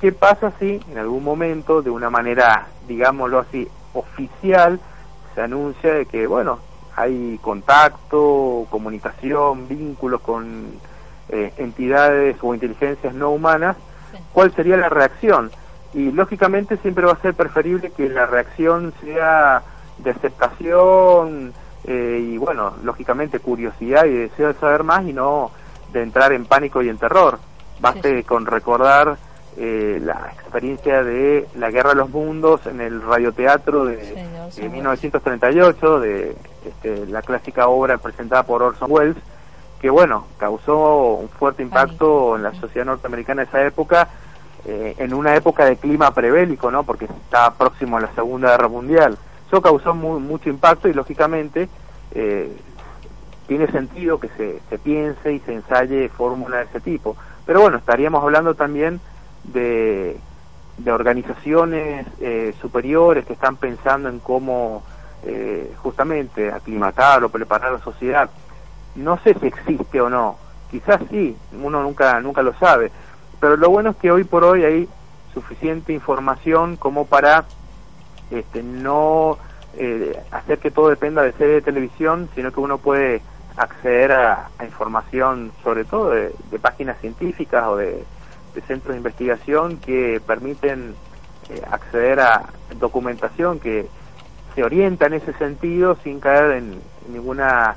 ¿qué 0.00 0.12
pasa 0.12 0.52
si 0.60 0.80
en 0.90 0.98
algún 0.98 1.24
momento, 1.24 1.80
de 1.80 1.90
una 1.90 2.10
manera, 2.10 2.66
digámoslo 2.86 3.38
así, 3.38 3.66
oficial, 3.94 4.78
se 5.34 5.40
anuncia 5.40 5.94
de 5.94 6.06
que, 6.06 6.26
bueno, 6.26 6.58
hay 6.94 7.38
contacto, 7.40 8.66
comunicación, 8.68 9.66
vínculos 9.66 10.20
con 10.20 10.72
eh, 11.30 11.54
entidades 11.56 12.36
o 12.42 12.52
inteligencias 12.52 13.14
no 13.14 13.30
humanas, 13.30 13.76
¿cuál 14.34 14.52
sería 14.54 14.76
la 14.76 14.90
reacción? 14.90 15.50
Y 15.94 16.10
lógicamente 16.12 16.76
siempre 16.78 17.04
va 17.04 17.12
a 17.12 17.20
ser 17.20 17.34
preferible 17.34 17.90
que 17.90 18.08
la 18.08 18.26
reacción 18.26 18.92
sea 19.02 19.62
de 19.98 20.10
aceptación 20.10 21.52
eh, 21.84 22.30
y 22.32 22.38
bueno, 22.38 22.74
lógicamente 22.82 23.40
curiosidad 23.40 24.04
y 24.06 24.12
deseo 24.12 24.48
de 24.48 24.54
saber 24.54 24.84
más 24.84 25.04
y 25.06 25.12
no 25.12 25.50
de 25.92 26.02
entrar 26.02 26.32
en 26.32 26.46
pánico 26.46 26.82
y 26.82 26.88
en 26.88 26.98
terror. 26.98 27.38
Baste 27.80 28.24
con 28.24 28.46
recordar 28.46 29.16
eh, 29.56 30.00
la 30.02 30.30
experiencia 30.32 31.02
de 31.02 31.46
la 31.56 31.70
Guerra 31.70 31.90
de 31.90 31.96
los 31.96 32.10
Mundos 32.10 32.66
en 32.66 32.80
el 32.80 33.02
radioteatro 33.02 33.84
de, 33.84 33.96
de 34.56 34.68
1938, 34.68 36.00
de 36.00 36.36
este, 36.64 37.06
la 37.06 37.20
clásica 37.22 37.68
obra 37.68 37.98
presentada 37.98 38.44
por 38.44 38.62
Orson 38.62 38.90
Welles, 38.90 39.16
que 39.80 39.90
bueno, 39.90 40.26
causó 40.38 41.14
un 41.16 41.28
fuerte 41.28 41.62
impacto 41.62 42.36
en 42.36 42.44
la 42.44 42.54
sociedad 42.54 42.86
norteamericana 42.86 43.42
de 43.42 43.48
esa 43.48 43.66
época, 43.66 44.08
eh, 44.66 44.94
en 44.98 45.14
una 45.14 45.34
época 45.34 45.64
de 45.64 45.76
clima 45.76 46.12
prebélico, 46.12 46.70
¿no? 46.70 46.84
Porque 46.84 47.06
estaba 47.06 47.54
próximo 47.54 47.96
a 47.96 48.00
la 48.00 48.14
Segunda 48.14 48.50
Guerra 48.50 48.68
Mundial. 48.68 49.18
Eso 49.46 49.60
causó 49.60 49.94
mucho 49.94 50.48
impacto 50.48 50.88
y 50.88 50.94
lógicamente 50.94 51.68
eh, 52.12 52.56
tiene 53.46 53.66
sentido 53.68 54.18
que 54.18 54.28
se, 54.28 54.60
se 54.70 54.78
piense 54.78 55.32
y 55.32 55.40
se 55.40 55.52
ensaye 55.52 56.08
fórmula 56.08 56.58
de 56.58 56.64
ese 56.64 56.80
tipo. 56.80 57.16
Pero 57.44 57.60
bueno, 57.60 57.78
estaríamos 57.78 58.22
hablando 58.22 58.54
también 58.54 59.00
de, 59.44 60.16
de 60.78 60.92
organizaciones 60.92 62.06
eh, 62.20 62.54
superiores 62.60 63.26
que 63.26 63.32
están 63.32 63.56
pensando 63.56 64.08
en 64.08 64.20
cómo 64.20 64.82
eh, 65.24 65.72
justamente 65.82 66.50
aclimatar 66.50 67.22
o 67.24 67.28
preparar 67.28 67.72
la 67.72 67.78
sociedad. 67.80 68.30
No 68.94 69.18
sé 69.18 69.34
si 69.34 69.46
existe 69.46 70.00
o 70.00 70.08
no, 70.08 70.36
quizás 70.70 71.00
sí, 71.10 71.36
uno 71.62 71.82
nunca, 71.82 72.20
nunca 72.20 72.42
lo 72.42 72.54
sabe, 72.54 72.90
pero 73.42 73.56
lo 73.56 73.70
bueno 73.70 73.90
es 73.90 73.96
que 73.96 74.12
hoy 74.12 74.22
por 74.22 74.44
hoy 74.44 74.62
hay 74.62 74.88
suficiente 75.34 75.92
información 75.92 76.76
como 76.76 77.06
para 77.06 77.44
este, 78.30 78.62
no 78.62 79.36
eh, 79.76 80.16
hacer 80.30 80.60
que 80.60 80.70
todo 80.70 80.90
dependa 80.90 81.22
de 81.22 81.32
serie 81.32 81.54
de 81.54 81.62
televisión, 81.62 82.28
sino 82.36 82.52
que 82.52 82.60
uno 82.60 82.78
puede 82.78 83.20
acceder 83.56 84.12
a, 84.12 84.48
información 84.64 85.50
sobre 85.64 85.84
todo 85.84 86.10
de, 86.10 86.32
páginas 86.60 87.00
científicas 87.00 87.66
o 87.66 87.78
de, 87.78 88.04
centros 88.68 88.92
de 88.92 88.98
investigación 88.98 89.78
que 89.78 90.22
permiten 90.24 90.94
eh, 91.48 91.62
acceder 91.68 92.20
a 92.20 92.44
documentación 92.78 93.58
que 93.58 93.88
se 94.54 94.62
orienta 94.62 95.06
en 95.06 95.14
ese 95.14 95.32
sentido 95.32 95.96
sin 96.04 96.20
caer 96.20 96.58
en, 96.58 96.80
ninguna 97.08 97.74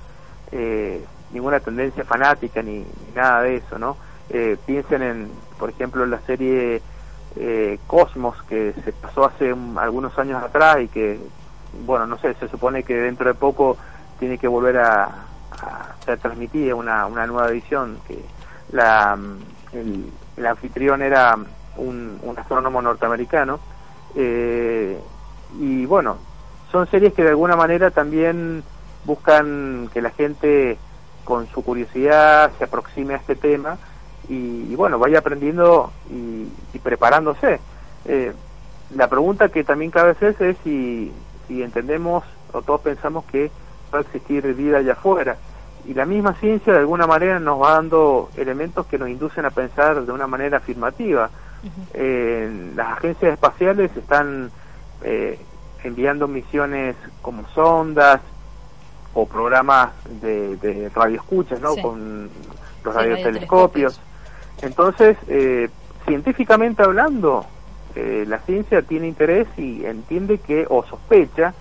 eh, 0.51 1.03
ninguna 1.31 1.59
tendencia 1.59 2.03
fanática 2.03 2.61
ni, 2.61 2.85
nada 3.15 3.41
de 3.41 3.55
eso, 3.55 3.79
¿no? 3.79 3.97
Eh, 4.29 4.57
piensen 4.65 5.01
en, 5.01 5.31
por 5.59 5.69
ejemplo, 5.69 6.05
la 6.05 6.19
serie 6.21 6.81
eh, 7.35 7.79
Cosmos 7.87 8.41
que 8.43 8.73
se 8.83 8.91
pasó 8.91 9.25
hace 9.25 9.53
algunos 9.77 10.17
años 10.17 10.43
atrás 10.43 10.77
y 10.81 10.87
que, 10.87 11.19
bueno, 11.85 12.07
no 12.07 12.17
sé, 12.17 12.33
se 12.35 12.47
supone 12.47 12.83
que 12.83 12.95
dentro 12.95 13.27
de 13.27 13.35
poco 13.35 13.77
tiene 14.19 14.37
que 14.37 14.47
volver 14.47 14.77
a, 14.79 15.09
ser 16.03 16.19
transmitida 16.19 16.75
una, 16.75 17.05
una 17.05 17.25
nueva 17.27 17.49
edición, 17.49 17.97
que 18.07 18.23
la, 18.71 19.17
el, 19.71 20.11
el 20.35 20.45
anfitrión 20.45 21.01
era 21.01 21.37
un, 21.77 22.19
un 22.21 22.39
astrónomo 22.39 22.81
norteamericano. 22.81 23.59
y 24.15 25.85
bueno, 25.85 26.17
son 26.71 26.87
series 26.89 27.13
que 27.13 27.23
de 27.23 27.29
alguna 27.29 27.55
manera 27.55 27.91
también 27.91 28.63
buscan 29.05 29.89
que 29.93 30.01
la 30.01 30.09
gente 30.09 30.77
con 31.23 31.47
su 31.47 31.63
curiosidad 31.63 32.51
se 32.57 32.65
aproxime 32.65 33.13
a 33.13 33.17
este 33.17 33.35
tema 33.35 33.77
y, 34.29 34.75
bueno, 34.75 34.99
vaya 34.99 35.19
aprendiendo 35.19 35.91
y, 36.09 36.79
preparándose. 36.79 37.59
Eh, 38.05 38.33
la 38.95 39.07
pregunta 39.07 39.49
que 39.49 39.63
también 39.63 39.91
cabe 39.91 40.11
hacerse 40.11 40.51
es 40.51 40.57
si, 40.63 41.11
si 41.47 41.63
entendemos 41.63 42.23
o 42.51 42.61
todos 42.61 42.81
pensamos 42.81 43.25
que 43.25 43.49
va 43.93 43.99
a 43.99 44.01
existir 44.01 44.41
vida 44.53 44.77
allá 44.77 44.93
afuera. 44.93 45.37
Y 45.85 45.93
la 45.93 46.05
misma 46.05 46.33
ciencia 46.35 46.73
de 46.73 46.79
alguna 46.79 47.05
manera 47.05 47.39
nos 47.39 47.61
va 47.61 47.73
dando 47.73 48.29
elementos 48.37 48.85
que 48.87 48.97
nos 48.97 49.09
inducen 49.09 49.45
a 49.45 49.51
pensar 49.51 50.05
de 50.05 50.11
una 50.11 50.27
manera 50.27 50.57
afirmativa. 50.57 51.29
Eh, 51.93 52.71
las 52.75 52.97
agencias 52.97 53.33
espaciales 53.33 53.95
están 53.95 54.51
eh, 55.03 55.39
enviando 55.83 56.27
misiones 56.27 56.95
como 57.21 57.47
sondas 57.49 58.21
o 59.13 59.25
programas 59.25 59.91
de, 60.21 60.57
de 60.57 60.89
radioescuchas, 60.89 61.59
¿no? 61.61 61.75
Con 61.75 62.29
los 62.83 62.95
radiotelescopios. 62.95 63.99
Entonces, 64.65 65.17
eh, 65.27 65.69
científicamente 66.05 66.83
hablando, 66.83 67.45
eh, 67.95 68.25
la 68.27 68.39
ciencia 68.39 68.81
tiene 68.81 69.07
interés 69.07 69.47
y 69.57 69.85
entiende 69.85 70.39
que, 70.39 70.65
o 70.69 70.83
sospecha, 70.85 71.53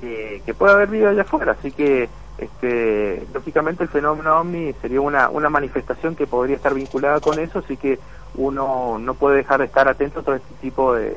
que, 0.00 0.54
puede 0.56 0.74
haber 0.74 0.88
vida 0.88 1.10
allá 1.10 1.22
afuera. 1.22 1.56
Así 1.58 1.72
que, 1.72 2.08
este, 2.38 3.26
lógicamente, 3.34 3.82
el 3.82 3.88
fenómeno 3.88 4.38
ovni 4.38 4.72
sería 4.80 5.00
una, 5.00 5.28
una 5.28 5.48
manifestación 5.48 6.14
que 6.14 6.26
podría 6.26 6.56
estar 6.56 6.72
vinculada 6.72 7.18
con 7.20 7.38
eso, 7.40 7.58
así 7.58 7.76
que 7.76 7.98
uno 8.36 8.98
no 8.98 9.14
puede 9.14 9.38
dejar 9.38 9.58
de 9.58 9.66
estar 9.66 9.88
atento 9.88 10.20
a 10.20 10.22
todo 10.22 10.36
este 10.36 10.54
tipo 10.60 10.94
de, 10.94 11.16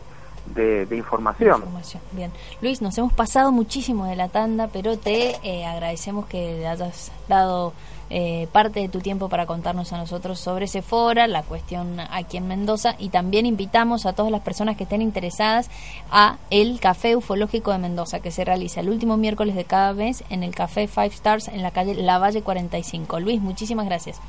de, 0.56 0.98
información. 0.98 1.64
Bien, 2.12 2.32
Luis, 2.62 2.82
nos 2.82 2.98
hemos 2.98 3.14
pasado 3.14 3.52
muchísimo 3.52 4.06
de 4.06 4.16
la 4.16 4.30
tanda, 4.30 4.68
pero 4.68 4.98
te 4.98 5.36
eh, 5.44 5.66
agradecemos 5.66 6.26
que 6.26 6.66
hayas 6.66 7.12
dado 7.28 7.74
eh, 8.14 8.48
parte 8.52 8.82
de 8.82 8.90
tu 8.90 9.00
tiempo 9.00 9.30
para 9.30 9.46
contarnos 9.46 9.94
a 9.94 9.98
nosotros 9.98 10.38
sobre 10.38 10.68
Sephora, 10.68 11.28
la 11.28 11.44
cuestión 11.44 12.00
aquí 12.12 12.36
en 12.36 12.48
Mendoza, 12.48 12.96
y 13.00 13.08
también 13.10 13.46
invitamos 13.46 14.06
a 14.06 14.14
todas 14.14 14.32
las 14.32 14.42
personas 14.42 14.76
que 14.76 14.84
estén 14.84 15.02
interesadas 15.02 15.70
a 16.12 16.38
el 16.50 16.82
Café 16.82 17.16
Ufológico 17.16 17.72
de 17.72 17.78
Mendoza, 17.78 18.20
que 18.20 18.32
se 18.32 18.44
realiza 18.44 18.82
el 18.82 18.90
último 18.90 19.16
miércoles 19.16 19.56
de 19.56 19.64
cada 19.64 19.94
mes 19.94 20.26
en 20.30 20.44
el 20.44 20.54
Café 20.54 20.88
Five 20.88 21.08
Stars 21.08 21.48
en 21.48 21.64
la 21.64 21.72
calle 21.72 21.96
La 21.96 22.20
Valle 22.20 22.42
45. 22.42 23.20
Luis, 23.22 23.42
muchísimas 23.42 23.86
gracias. 23.86 24.20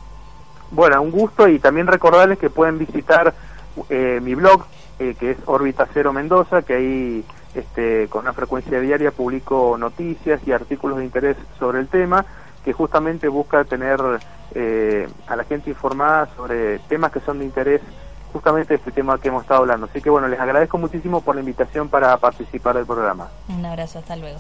Bueno, 0.71 1.03
un 1.03 1.11
gusto 1.11 1.49
y 1.49 1.59
también 1.59 1.88
recordarles 1.88 2.38
que 2.38 2.51
pueden 2.51 2.79
visitar 2.79 3.35
eh, 3.90 4.21
mi 4.23 4.35
blog 4.35 4.64
eh, 4.99 5.16
que 5.18 5.33
es 5.33 5.38
Órbita 5.47 5.88
Cero 5.92 6.12
Mendoza, 6.12 6.62
que 6.62 6.75
ahí 6.75 7.25
este, 7.55 8.07
con 8.09 8.23
una 8.23 8.33
frecuencia 8.33 8.81
diaria 8.81 9.11
publico 9.11 9.77
noticias 9.77 10.40
y 10.47 10.53
artículos 10.53 10.99
de 10.99 11.05
interés 11.05 11.37
sobre 11.59 11.81
el 11.81 11.88
tema, 11.88 12.25
que 12.64 12.72
justamente 12.72 13.29
busca 13.29 13.64
tener 13.64 14.01
eh, 14.55 15.09
a 15.27 15.37
la 15.37 15.44
gente 15.44 15.70
informada 15.70 16.29
sobre 16.37 16.79
temas 16.81 17.12
que 17.12 17.20
son 17.20 17.38
de 17.38 17.44
interés 17.44 17.81
justamente 18.33 18.75
este 18.75 18.90
tema 18.90 19.18
que 19.18 19.29
hemos 19.29 19.42
estado 19.42 19.61
hablando. 19.61 19.87
Así 19.87 20.01
que 20.01 20.11
bueno, 20.11 20.29
les 20.29 20.40
agradezco 20.40 20.79
muchísimo 20.79 21.20
por 21.20 21.35
la 21.35 21.40
invitación 21.40 21.88
para 21.88 22.16
participar 22.16 22.77
del 22.77 22.87
programa. 22.87 23.29
Un 23.48 23.64
abrazo, 23.64 23.98
hasta 23.98 24.16
luego. 24.16 24.38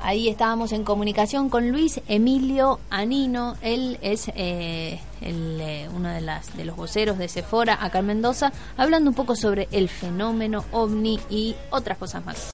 Ahí 0.00 0.28
estábamos 0.28 0.70
en 0.72 0.84
comunicación 0.84 1.48
con 1.48 1.70
Luis 1.70 2.00
Emilio 2.06 2.78
Anino. 2.88 3.56
Él 3.62 3.98
es 4.00 4.28
eh, 4.36 5.00
eh, 5.20 5.88
uno 5.92 6.08
de, 6.10 6.20
las, 6.20 6.56
de 6.56 6.64
los 6.64 6.76
voceros 6.76 7.18
de 7.18 7.28
Sephora 7.28 7.78
acá 7.80 7.98
en 7.98 8.06
Mendoza, 8.06 8.52
hablando 8.76 9.10
un 9.10 9.16
poco 9.16 9.34
sobre 9.34 9.66
el 9.72 9.88
fenómeno 9.88 10.64
ovni 10.70 11.18
y 11.28 11.56
otras 11.70 11.98
cosas 11.98 12.24
más. 12.24 12.38